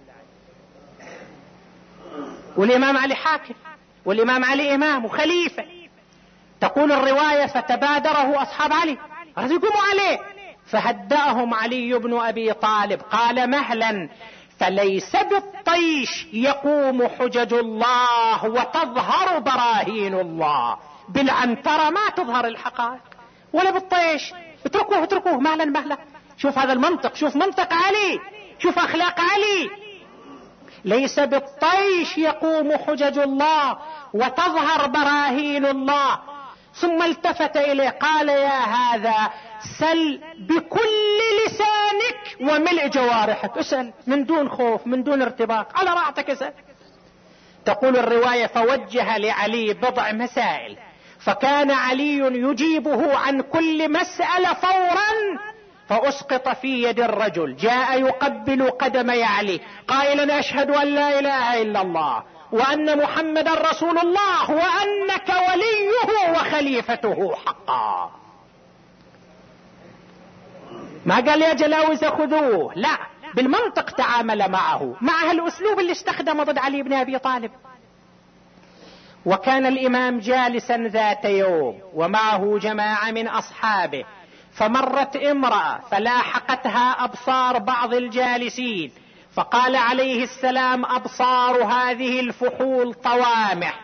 [2.57, 3.55] والإمام علي حاكم
[4.05, 5.65] والإمام علي إمام وخليفة.
[6.61, 8.99] تقول الرواية فتبادره أصحاب علي
[9.39, 10.19] يقوموا عليه.
[10.67, 14.09] فهدأهم علي بن أبي طالب قال مهلا
[14.63, 20.77] فليس بالطيش يقوم حجج الله وتظهر براهين الله.
[21.09, 23.01] بالعنترة ما تظهر الحقائق.
[23.53, 24.33] ولا بالطيش.
[24.67, 25.39] اتركوه اتركوه.
[25.39, 25.99] مهلا مهلا.
[26.37, 27.15] شوف هذا المنطق.
[27.15, 28.21] شوف منطق علي.
[28.59, 29.71] شوف أخلاق علي.
[30.85, 33.79] ليس بالطيش يقوم حجج الله
[34.15, 36.19] وتظهر براهين الله.
[36.75, 37.89] ثم التفت إليه.
[37.89, 39.31] قال يا هذا
[39.79, 43.59] سل بكل لسانك وملء جوارحك.
[43.59, 46.53] اسأل من دون خوف من دون ارتباك على راحتك اسأل.
[47.65, 50.77] تقول الرواية فوجه لعلي بضع مسائل.
[51.25, 55.13] فكان علي يجيبه عن كل مسألة فورا
[55.89, 57.57] فأسقط في يد الرجل.
[57.57, 64.51] جاء يقبل قدم علي قائلا أشهد أن لا إله إلا الله وأن محمدا رسول الله
[64.51, 68.22] وأنك وليه وخليفته حقا.
[71.07, 72.73] ما قال يا جلاوز خذوه.
[72.77, 72.99] لا
[73.35, 77.51] بالمنطق تعامل معه مع الاسلوب اللي استخدمه ضد علي بن أبي طالب.
[79.27, 84.05] وكان الإمام جالسا ذات يوم ومعه جماعة من أصحابه
[84.55, 88.93] فمرت امرأة فلاحقتها أبصار بعض الجالسين
[89.35, 93.81] فقال عليه السلام أبصار هذه الفحول طوامح.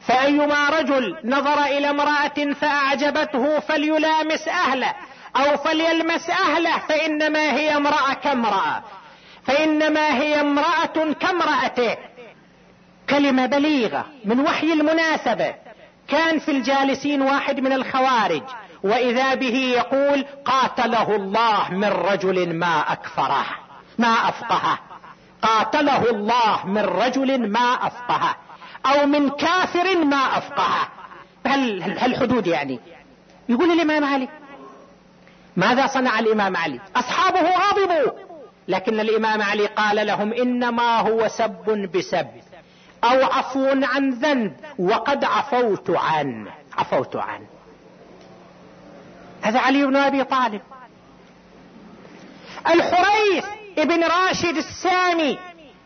[0.00, 4.94] فأيما رجل نظر إلى امرأة فأعجبته فليلامس أهله.
[5.38, 8.82] أو فليلمس أهله فإنما هي امرأة كامرأة.
[9.44, 11.96] فإنما هي امرأة كامرأته.
[13.10, 15.54] كلمة بليغة من وحي المناسبة.
[16.08, 18.42] كان في الجالسين واحد من الخوارج
[18.82, 23.46] وإذا به يقول قاتله الله من رجل ما أكفره
[23.98, 24.78] ما أفقهه.
[25.42, 28.36] قاتله الله من رجل ما أفقهه
[28.86, 30.88] أو من كافر ما أفقهه.
[31.46, 32.80] هالحدود يعني؟
[33.48, 34.28] يقول الامام علي
[35.58, 38.12] ماذا صنع الإمام علي؟ أصحابه غضبوا.
[38.68, 42.28] لكن الإمام علي قال لهم إنما هو سب بسب.
[43.04, 44.52] أو عفو عن ذنب.
[44.78, 47.46] وقد عفوت عنه عفوت عنه
[49.42, 50.60] هذا علي بن أبي طالب.
[52.74, 53.44] الحريث
[53.78, 55.38] ابن راشد السامي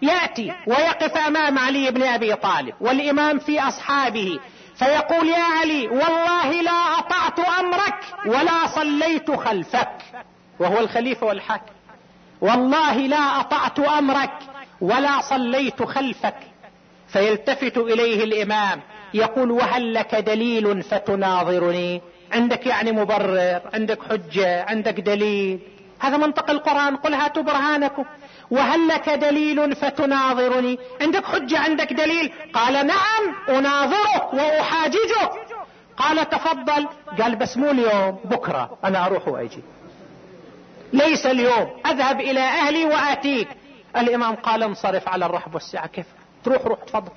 [0.02, 2.74] يأتي ويقف أمام علي بن أبي طالب.
[2.80, 4.38] والإمام في أصحابه.
[4.82, 9.88] فيقول يا علي والله لا أطعت أمرك ولا صليت خلفك.
[10.58, 11.72] وهو الخليفة والحاكم.
[12.40, 14.32] والله لا أطعت أمرك
[14.80, 16.36] ولا صليت خلفك.
[17.08, 18.80] فيلتفت إليه الإمام
[19.14, 22.02] يقول وهل لك دليل فتناظرني؟
[22.32, 25.58] عندك يعني مبرر عندك حجة عندك دليل.
[25.98, 28.04] هذا منطق القرآن قل هاتوا برهانكم.
[28.52, 30.78] وهل لك دليل فتناظرني.
[31.00, 32.32] عندك حجة عندك دليل.
[32.54, 35.32] قال نعم اناظرك واحاججك
[35.96, 36.88] قال تفضل.
[37.22, 38.78] قال بس مو اليوم بكرة.
[38.84, 39.62] أنا أروح وأجي.
[40.92, 41.80] ليس اليوم.
[41.86, 43.48] أذهب إلى أهلي وأتيك.
[43.96, 45.86] الإمام قال انصرف على الرحب والسعة.
[45.86, 46.06] كيف؟
[46.44, 47.12] تروح روح تفضل.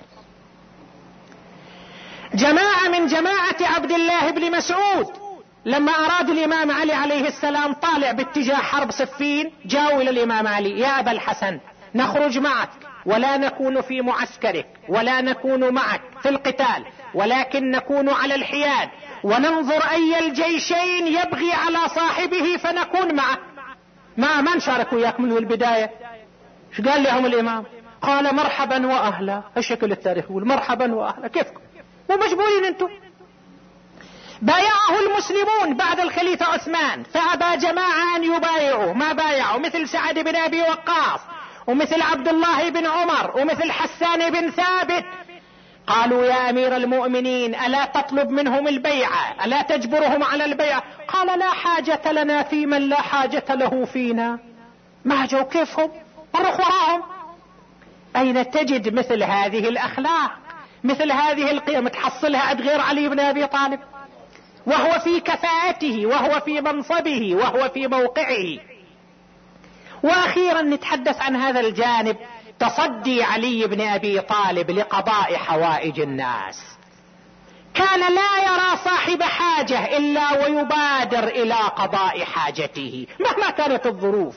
[2.34, 5.25] جماعة من جماعة عبد الله بن مسعود.
[5.66, 11.00] لما أراد الإمام علي عليه السلام طالع باتجاه حرب صفين جاءوا إلى الإمام علي يا
[11.00, 11.60] أبا الحسن
[11.96, 12.70] نخرج معك
[13.06, 18.90] ولا نكون في معسكرك ولا نكون معك في القتال ولكن نكون على الحياد
[19.24, 23.38] وننظر أي الجيشين يبغي على صاحبه فنكون معه
[24.18, 25.92] ما ما نشارك وياك من البداية؟
[26.72, 27.64] إيش قال لهم الإمام؟
[28.02, 29.44] قال مرحبا واهلا.
[29.58, 31.28] الشكل التاريخي يقول؟ مرحبا واهلا.
[31.28, 31.62] كيفكم؟
[32.10, 32.90] مو مجبورين أنتم.
[34.42, 37.04] بايعه المسلمون بعد الخليفة عثمان.
[37.04, 38.94] فأبى جماعة أن يبايعوا.
[38.94, 41.20] ما بايعوا؟ مثل سعد بن أبي وقاص
[41.68, 45.06] ومثل عبد الله بن عمر ومثل حسان بن ثابت.
[45.88, 52.12] قالوا يا أمير المؤمنين ألا تطلب منهم البيعة ألا تجبرهم على البيعة قال لا حاجة
[52.12, 54.40] لنا في من لا حاجة له فينا.
[55.06, 55.92] ما جو كيفهم؟
[56.36, 57.04] روح وراهم.
[58.16, 60.32] أين تجد مثل هذه الأخلاق؟
[60.84, 63.80] مثل هذه القيم؟ تحصلها عند غير علي بن أبي طالب.
[64.66, 68.60] وهو في كفاءته وهو في منصبه وهو في موقعه.
[70.04, 72.18] وأخيرا نتحدث عن هذا الجانب
[72.60, 76.62] تصدي علي بن أبي طالب لقضاء حوائج الناس.
[77.74, 84.36] كان لا يرى صاحب حاجة إلا ويبادر إلى قضاء حاجته مهما كانت الظروف.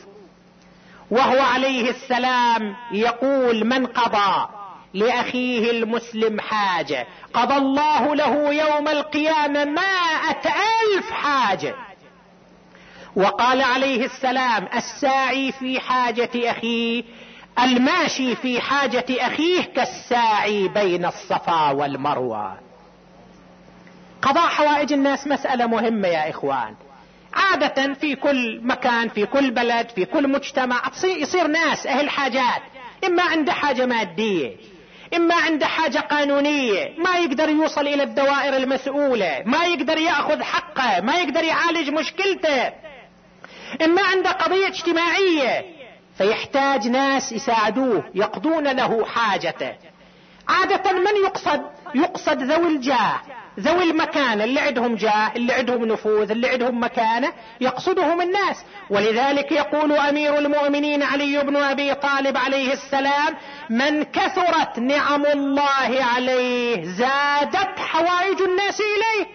[1.11, 4.58] وهو عليه السلام يقول من قضى.
[4.95, 7.07] لأخيه المسلم حاجة.
[7.35, 11.75] قضى الله له يوم القيامة مائة ألف حاجة.
[13.17, 17.05] وقال عليه السلام الساعي في حاجة أخيه
[17.63, 22.59] الماشي في حاجة أخيه كالساعي بين الصفا والمروة.
[24.23, 26.75] قضاء حوائج الناس مسألة مهمة يا إخوان.
[27.35, 32.63] عادة في كل مكان في كل بلد في كل مجتمع يصير ناس أهل حاجات.
[33.07, 34.57] إما عنده حاجة مادية.
[35.17, 41.15] إما عنده حاجة قانونية ما يقدر يوصل إلى الدوائر المسؤولة ما يقدر يأخذ حقه ما
[41.15, 42.73] يقدر يعالج مشكلته.
[43.83, 45.65] إما عنده قضية اجتماعية
[46.19, 49.75] فيحتاج ناس يساعدوه يقضون له حاجته.
[50.49, 51.63] عادة من يقصد؟
[51.95, 53.21] يقصد ذوي الجاه.
[53.59, 58.65] ذوي المكانة اللي عندهم جاه اللي عندهم نفوذ اللي عندهم مكانة يقصدهم الناس.
[58.91, 63.37] ولذلك يقول أمير المؤمنين علي بن أبي طالب عليه السلام
[63.71, 69.27] من كثرت نعم الله عليه زادت حوائج الناس إليه.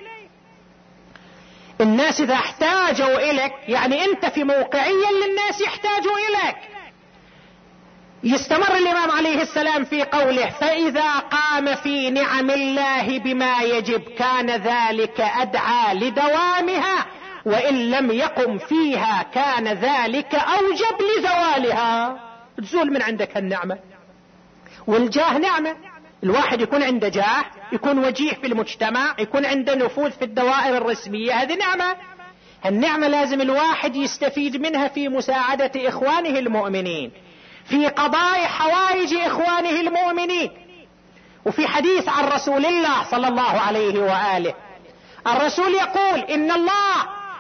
[1.82, 6.56] الناس إذا احتاجوا إليك يعني أنت في موقعية للناس يحتاجوا إليك.
[8.24, 15.22] يستمر الإمام عليه السلام في قوله فإذا قام في نعم الله بما يجب كان ذلك
[15.22, 17.06] أدعى لدوامها
[17.46, 22.20] وإن لم يقم فيها كان ذلك أوجب لزوالها.
[22.58, 23.80] تزول من عندك النعمه
[24.88, 25.76] والجاه نعمة.
[26.24, 31.56] الواحد يكون عنده جاه يكون وجيه في المجتمع يكون عنده نفوذ في الدوائر الرسمية هذه
[31.56, 31.96] نعمة.
[32.66, 37.12] النعمه لازم الواحد يستفيد منها في مساعدة إخوانه المؤمنين.
[37.70, 40.51] في قضاء حوائج إخوانه المؤمنين.
[41.45, 44.53] وفي حديث عن رسول الله صلى الله عليه وآله.
[45.28, 46.95] الرسول يقول إن الله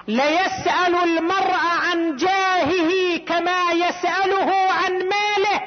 [0.07, 5.61] ليسأل المرء عن جاهه كما يسأله عن ماله.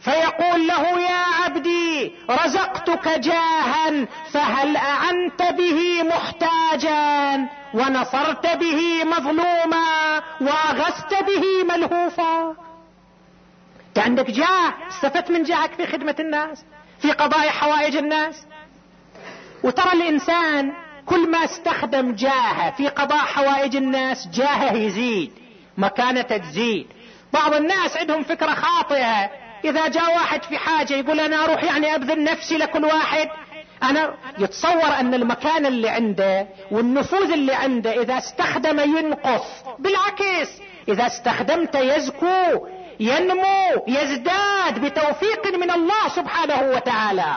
[0.00, 11.64] فيقول له يا عبدي رزقتك جاها فهل أعنت به محتاجا؟ ونصرت به مظلوما واغثت به
[11.64, 12.54] ملهوفا.
[13.92, 16.64] انت عندك جاه؟ استفدت من جاهك في خدمة الناس
[16.98, 18.46] في قضاء حوائج الناس.
[19.62, 20.72] وترى الإنسان
[21.06, 25.32] كل ما استخدم جاهه في قضاء حوائج الناس جاهه يزيد
[25.78, 26.86] مكانته تزيد.
[27.32, 29.30] بعض الناس عندهم فكرة خاطئة.
[29.64, 33.28] إذا جاء واحد في حاجة يقول أنا أروح يعني أبذل نفسي لكل واحد.
[33.82, 39.46] أنا يتصور أن المكان اللي عنده والنفوذ اللي عنده إذا استخدم ينقص.
[39.78, 42.66] بالعكس إذا استخدمت يزكو.
[43.02, 47.36] ينمو يزداد بتوفيق من الله سبحانه وتعالى.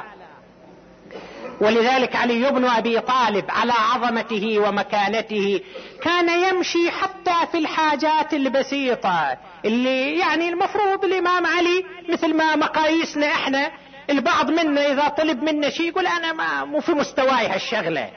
[1.61, 5.61] ولذلك علي بن أبي طالب على عظمته ومكانته
[6.01, 13.71] كان يمشي حتى في الحاجات البسيطة اللي يعني المفروض الإمام علي مثل ما مقاييسنا إحنا
[14.09, 18.09] البعض منا إذا طلب منا شيء يقول أنا ما مو في مستواي هالشغلة.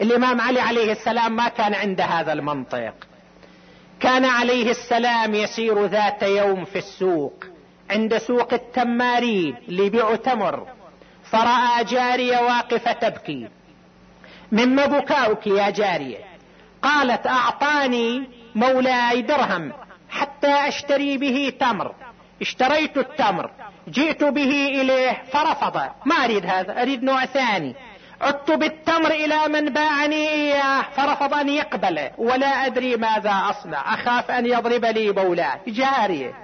[0.00, 2.94] الإمام علي عليه السلام ما كان عنده هذا المنطق.
[4.02, 7.44] كان عليه السلام يسير ذات يوم في السوق
[7.90, 10.66] عند سوق التمارين يبيعوا تمر
[11.30, 13.48] فرأى جارية واقفة تبكي.
[14.52, 16.18] مما بكاؤك يا جارية
[16.82, 19.72] قالت أعطاني مولاي درهم
[20.10, 21.94] حتى أشتري به تمر.
[22.40, 23.50] اشتريت التمر
[23.88, 25.80] جئت به إليه فرفض.
[26.06, 27.74] ما أريد هذا أريد نوع ثاني.
[28.22, 34.46] عدت بالتمر إلى من باعني إياه فرفض ان يقبله ولا أدري ماذا أصنع أخاف أن
[34.46, 36.34] يضرب لي مولاه جاريه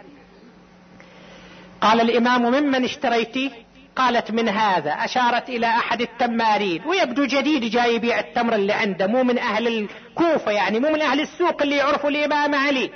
[1.81, 3.53] قال الإمام ممن اشتريتي
[3.97, 4.91] قالت من هذا.
[4.91, 10.53] أشارت إلى أحد التمارين ويبدو جديد جاي يبيع التمر اللي عنده مو من أهل الكوفة
[10.53, 12.91] يعني مو من أهل السوق اللي يعرفوا الإمام علي.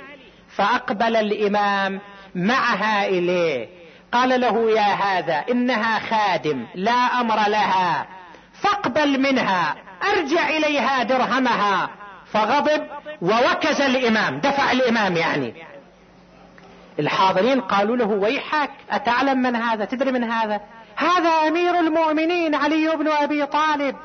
[0.55, 1.99] فأقبل الإمام
[2.35, 3.69] معها إليه.
[4.11, 8.07] قال له يا هذا إنها خادم لا أمر لها.
[8.63, 9.75] فاقبل منها
[10.11, 11.89] ارجع إليها درهمها.
[12.33, 12.87] فغضب
[13.21, 15.53] ووكز الإمام دفع الإمام يعني.
[16.99, 20.61] الحاضرين قالوا له ويحك أتعلم من هذا؟ تدري من هذا؟
[20.95, 23.95] هذا أمير المؤمنين علي بن أبي طالب.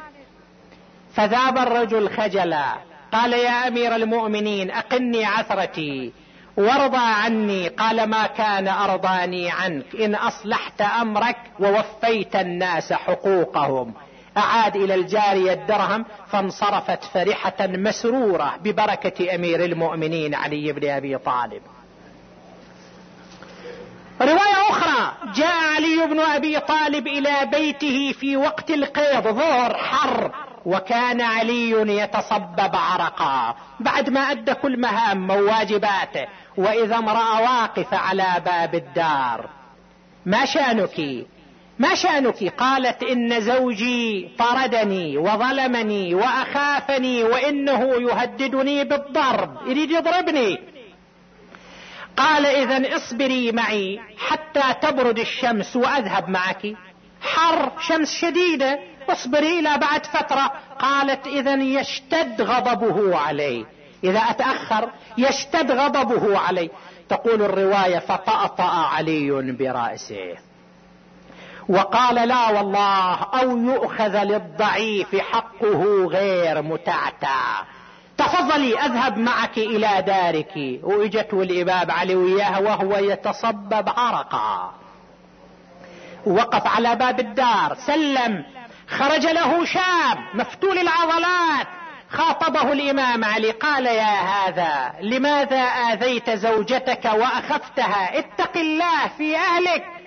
[1.15, 2.75] فذاب الرجل خجلا
[3.13, 6.13] قال يا أمير المؤمنين أقني عثرتي
[6.57, 13.95] وارضى عني قال ما كان أرضاني عنك إن أصلحت أمرك ووفيت الناس حقوقهم.
[14.39, 21.63] أعاد إلى الجارية الدرهم فانصرفت فرحة مسرورة ببركة أمير المؤمنين علي بن أبي طالب.
[24.21, 30.33] رواية أخرى جاء علي بن أبي طالب إلى بيته في وقت القيض ظهر حر
[30.67, 33.55] وكان علي يتصبب عرقا.
[33.81, 36.27] بعد ما أدى كل مهام وواجباته
[36.57, 39.49] وإذا امرأة واقفة على باب الدار.
[40.27, 41.27] ما شأنك؟
[41.79, 49.57] ما شأنك؟ قالت إن زوجي طردني وظلمني وأخافني وإنه يهددني بالضرب.
[49.67, 50.59] يريد يضربني.
[52.17, 56.77] قال إذا اصبري معي حتى تبرد الشمس وأذهب معك.
[57.23, 58.79] حر شمس شديدة.
[59.09, 60.53] اصبري إلى بعد فترة.
[60.79, 63.67] قالت إذا يشتد غضبه علي.
[64.05, 66.71] إذا أتأخر يشتد غضبه علي.
[67.09, 70.48] تقول الرواية فطأطأ علي برأسه.
[71.69, 77.63] وقال لا والله أو يؤخذ للضعيف حقه غير متعتع
[78.19, 80.81] تفضلي أذهب معك إلى دارك.
[80.83, 84.75] واجته الامام علي وياها وهو يتصبب عرقا
[86.27, 88.45] وقف على باب الدار سلم.
[88.89, 91.67] خرج له شاب مفتول العضلات.
[92.11, 99.98] خاطبه الإمام علي قال يا هذا لماذا آذيت زوجتك وأخفتها؟ اتق الله في أهلك.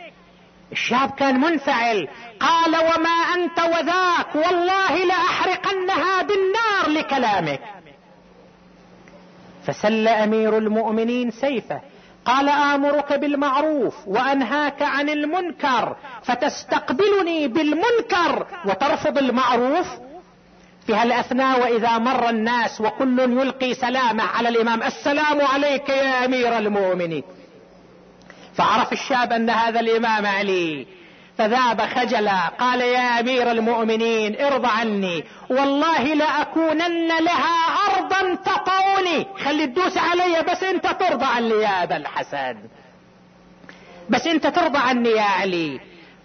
[0.72, 2.08] الشاب كان منفعل.
[2.40, 7.60] قال وما أنت وذاك والله لأحرقنها بالنار لكلامك.
[9.68, 11.82] فسل أمير المؤمنين سيفه.
[12.26, 19.88] قال آمرك بالمعروف وأنهاك عن المنكر فتستقبلني بالمنكر وترفض المعروف.
[20.88, 27.24] في هالاثناء وإذا مر الناس وكل يلقي سلامه على الإمام السلام عليك يا أمير المؤمنين.
[28.54, 30.88] فعرف الشاب أن هذا الإمام علي.
[31.38, 35.24] فذاب خجلا قال يا أمير المؤمنين ارضى عني.
[35.50, 37.58] والله لأكونن لها
[37.90, 42.58] أرضا تطوني خلي تدوس علي بس أنت ترضى عني يا أبا الحسن.
[44.10, 45.80] بس أنت ترضى عني يا علي.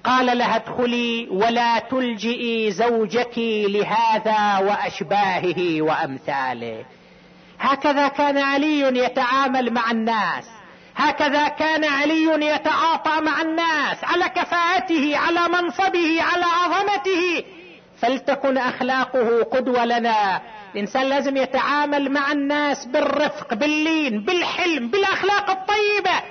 [0.05, 6.85] قال لها ادخلي ولا تلجئي زوجك لهذا وأشباهه وأمثاله.
[7.61, 10.56] هكذا كان علي يتعامل مع الناس.
[10.97, 17.45] هكذا كان علي يتعاطى مع الناس على كفاءته على منصبه على عظمته.
[18.01, 20.43] فلتكن أخلاقه قدوة لنا.
[20.75, 26.23] الإنسان لازم يتعامل مع الناس بالرفق باللين بالحلم بالأخلاق الطيبة.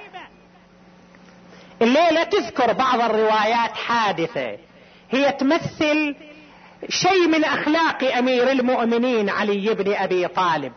[1.81, 4.57] الليلة تذكر بعض الروايات حادثة.
[5.11, 6.15] هي تمثل
[6.89, 10.73] شيء من أخلاق أمير المؤمنين علي بن أبي طالب.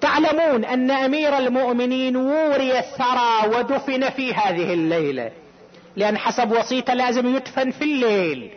[0.00, 5.30] تعلمون أن أمير المؤمنين ووري الثرى ودفن في هذه الليلة
[5.96, 8.50] لأن حسب وصيته لازم يدفن في الليل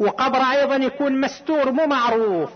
[0.00, 2.50] وقبر أيضا يكون مستور مو معروف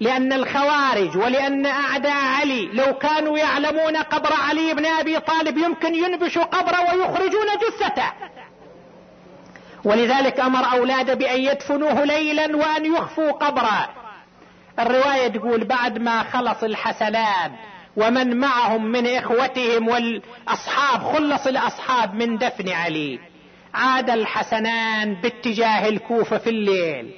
[0.00, 6.42] لأن الخوارج ولأن أعداء علي لو كانوا يعلمون قبر علي بن أبي طالب يمكن ينبشوا
[6.42, 8.12] قبره ويخرجون جثته.
[9.84, 13.88] ولذلك أمر اولاده بأن يدفنوه ليلا وأن يخفوا قبره.
[14.78, 17.52] الرواية تقول بعد ما خلص الحسنان
[17.96, 23.18] ومن معهم من إخوتهم والأصحاب خلص الأصحاب من دفن علي.
[23.74, 27.10] عاد الحسنان باتجاه الكوفة في الليل.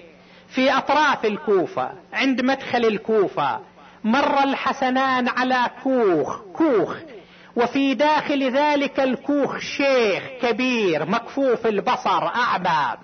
[0.48, 3.60] في أطراف الكوفة عند مدخل الكوفة.
[4.04, 6.94] مر الحسنان على كوخ كوخ.
[7.56, 12.96] وفي داخل ذلك الكوخ شيخ كبير مكفوف البصر أعمى.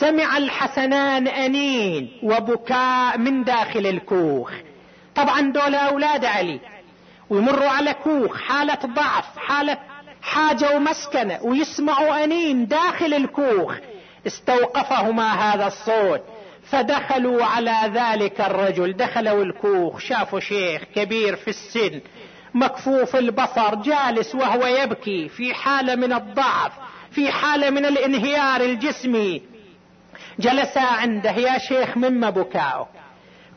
[0.00, 4.52] سمع الحسنان أنين وبكاء من داخل الكوخ.
[5.14, 6.60] طبعا دول أولاد علي.
[7.30, 9.78] ويمروا على كوخ حالة ضعف حالة
[10.22, 13.74] حاجة ومسكنة ويسمعوا أنين داخل الكوخ.
[14.26, 16.20] استوقفهما هذا الصوت.
[16.70, 18.92] فدخلوا على ذلك الرجل.
[18.92, 22.00] دخلوا الكوخ شافوا شيخ كبير في السن
[22.54, 26.72] مكفوف البصر جالس وهو يبكي في حالة من الضعف
[27.10, 29.42] في حالة من الانهيار الجسمي.
[30.38, 32.88] جلسا عنده يا شيخ مما بكاؤك؟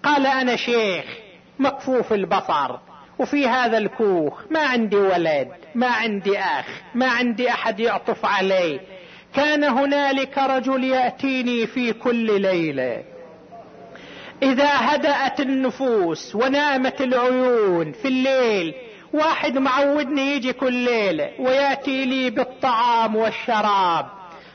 [0.03, 1.05] قال أنا شيخ.
[1.59, 2.75] مكفوف البصر
[3.19, 8.79] وفي هذا الكوخ ما عندي ولد ما عندي أخ ما عندي أحد يعطف علي
[9.35, 13.03] كان هنالك رجل يأتيني في كل ليلة.
[14.43, 18.73] إذا هدأت النفوس ونامت العيون في الليل
[19.13, 24.05] واحد معودني يجي كل ليلة ويأتي لي بالطعام والشراب.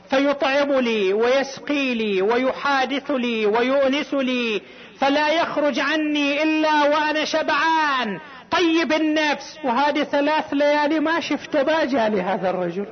[0.09, 4.61] فيطعم لي ويسقي لي ويحادث لي ويؤنس لي.
[5.01, 8.19] فلا يخرج عني إلا وأنا شبعان.
[8.51, 9.57] طيب النفس.
[9.63, 12.85] وهذه ثلاث ليالي ما شفت باجة لهذا الرجل.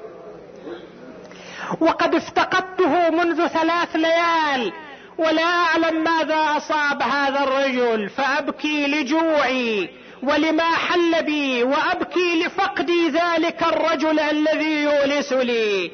[1.79, 4.71] وقد افتقدته منذ ثلاث ليال.
[5.17, 8.09] ولا أعلم ماذا أصاب هذا الرجل.
[8.09, 9.89] فأبكي لجوعي
[10.23, 11.63] ولما حل بي.
[11.63, 15.91] وأبكي لفقدي ذلك الرجل الذي يؤلس لي.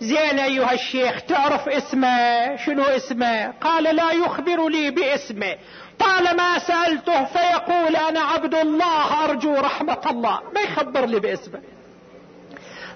[0.00, 5.56] زين أيها الشيخ تعرف اسمه؟ شنو اسمه؟ قال لا يخبر لي باسمه.
[5.98, 10.40] طالما سألته فيقول أنا عبد الله أرجو رحمة الله.
[10.54, 11.60] ما يخبر لي باسمه.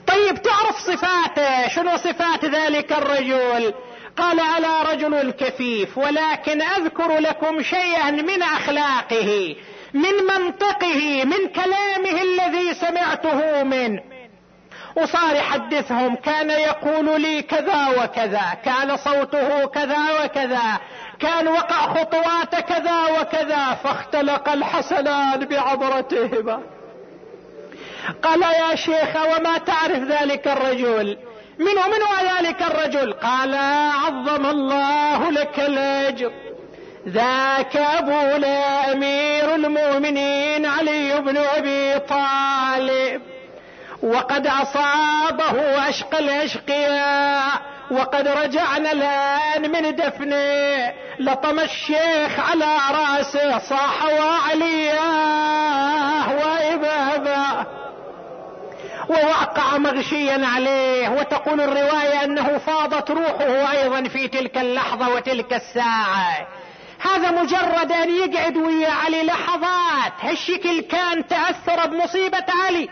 [0.07, 3.75] طيب تعرف صفاته؟ شنو صفات ذلك الرجل؟
[4.17, 9.57] قال على رجل الكفيف ولكن أذكر لكم شيئا من أخلاقه
[9.95, 14.03] من منطقه من كلامه الذي سمعته منه.
[15.03, 20.81] وصار يحدثهم كان يقول لي كذا وكذا كان صوته كذا وكذا
[21.21, 26.63] كان وقع خطوات كذا وكذا فاختلق الحسنان بعبرتهما.
[28.23, 31.19] قال يا شيخ وما تعرف ذلك الرجل؟
[31.59, 33.55] من من ذلك الرجل؟ قال
[34.05, 36.33] عظم الله لك الأجر.
[37.09, 43.28] ذاك ابونا أمير المؤمنين علي بن أبي طالب.
[44.03, 55.49] وقد أصابه اشقى الاشقياء وقد رجعنا الآن من دفنه لطم الشيخ على رأسه صاح وعلياه
[56.37, 57.67] وإبابا
[59.09, 66.47] ووقع مغشيا عليه وتقول الرواية أنه فاضت روحه أيضا في تلك اللحظة وتلك الساعة.
[67.01, 70.13] هذا مجرد أن يقعد ويا علي لحظات.
[70.21, 72.89] هالشكل كان تأثر بمصيبة علي.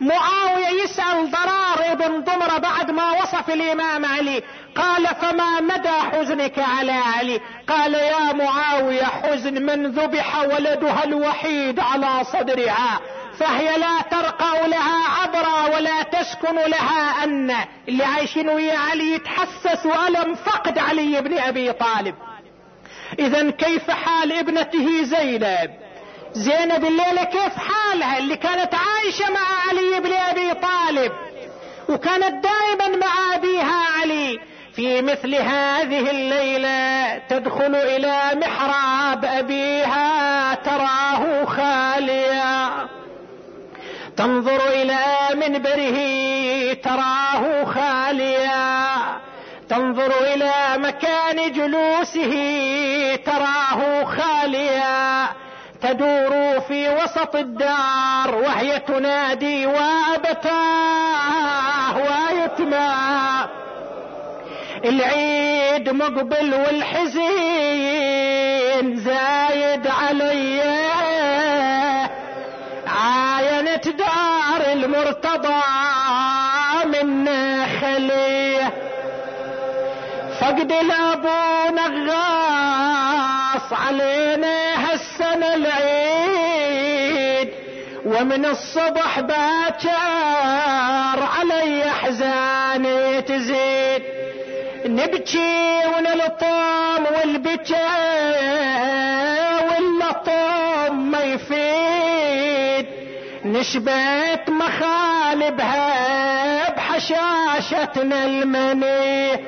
[0.00, 4.42] معاوية يسأل ضرار ابن ضمرة بعد ما وصف الإمام علي.
[4.74, 12.24] قال فما مدى حزنك على علي؟ قال يا معاوية حزن من ذبح ولدها الوحيد على
[12.24, 13.00] صدرها
[13.38, 17.54] فهي لا ترقى لها عبرا ولا تسكن لها أن.
[17.88, 22.14] اللي عايشين ويا علي يتحسسوا ألم فقد علي بن أبي طالب.
[23.18, 25.70] إذا كيف حال ابنته زينب؟
[26.32, 27.56] زينب الليلة كيف
[27.88, 31.12] حالها اللي كانت عايشة مع علي بن أبي طالب
[31.88, 34.40] وكانت دائما مع أبيها علي.
[34.74, 42.88] في مثل هذه الليلة تدخل إلى محراب أبيها تراه خاليا.
[44.16, 45.98] تنظر إلى منبره
[46.72, 48.96] تراه خاليا.
[49.68, 52.34] تنظر إلى مكان جلوسه
[53.26, 55.28] تراه خاليا.
[55.82, 61.08] تدور في وسط الدار وهي تنادي وأبتاه
[61.96, 63.48] ويتماه
[64.84, 67.26] العيد مقبل والحزين
[68.96, 70.60] زايد علي
[72.86, 75.62] عاينت دار المرتضى
[76.84, 77.28] من
[77.80, 78.72] خليه.
[80.40, 84.67] فقد الأبو نغاص علينا.
[85.54, 87.48] العيد
[88.06, 94.02] ومن الصبح باكر علي احزاني تزيد.
[94.86, 97.88] نبكي ونلطم والبكى
[99.70, 102.86] واللطم ما يفيد.
[103.44, 105.88] نشبت مخالبها
[106.76, 109.38] بحشاشتنا المني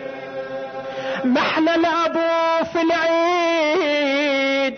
[1.25, 4.21] محلى الابو في العيد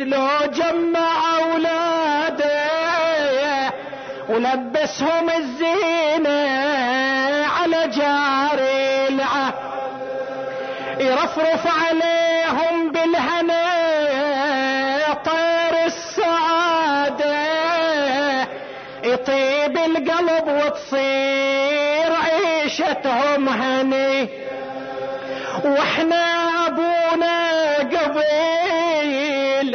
[0.03, 2.70] لو جمع أولاده
[4.28, 6.40] ولبسهم الزينة
[7.47, 9.55] على جاري العهد.
[11.01, 13.62] يرفرف عليهم بالهنا
[15.24, 17.43] طير السعادة.
[19.05, 24.41] يطيب القلب وتصير عيشتهم هني
[26.03, 27.39] وإحنا أبونا
[27.79, 28.23] قبل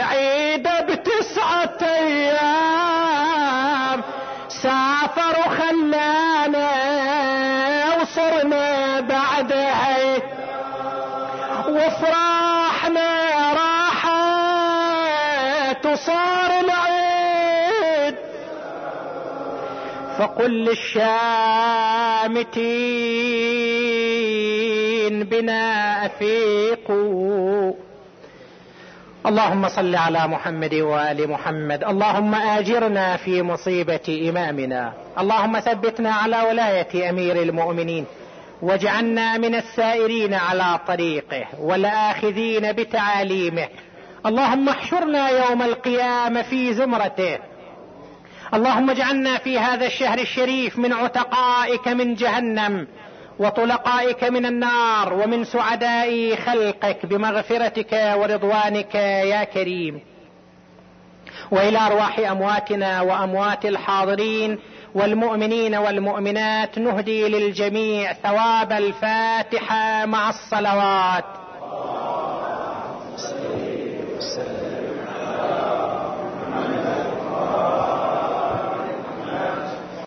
[0.01, 3.17] عيده بتسعة أيام.
[4.49, 6.69] سافر وخلانا
[8.01, 10.17] وصرنا بعدها
[11.67, 13.09] وفرحنا
[13.53, 14.65] راحت
[15.85, 18.15] وصار العيد.
[20.19, 21.07] فقل للشامتين
[25.23, 27.73] بنا أفيقوا.
[29.25, 31.83] اللهم صل على محمد وآل محمد.
[31.83, 34.93] اللهم آجرنا في مصيبة إمامنا.
[35.19, 38.05] اللهم ثبتنا على ولاية أمير المؤمنين.
[38.61, 43.67] واجعلنا من السائرين على طريقه والآخذين بتعاليمه.
[44.25, 47.37] اللهم احشرنا يوم القيامه في زمرته.
[48.53, 52.87] اللهم اجعلنا في هذا الشهر الشريف من عتقائك من جهنم.
[53.39, 60.01] وطلقائك من النار ومن سعداء خلقك بمغفرتك ورضوانك يا كريم.
[61.51, 64.59] وإلى أرواح أمواتنا وأموات الحاضرين
[64.95, 71.25] والمؤمنين والمؤمنات نهدي للجميع ثواب الفاتحة مع الصلوات.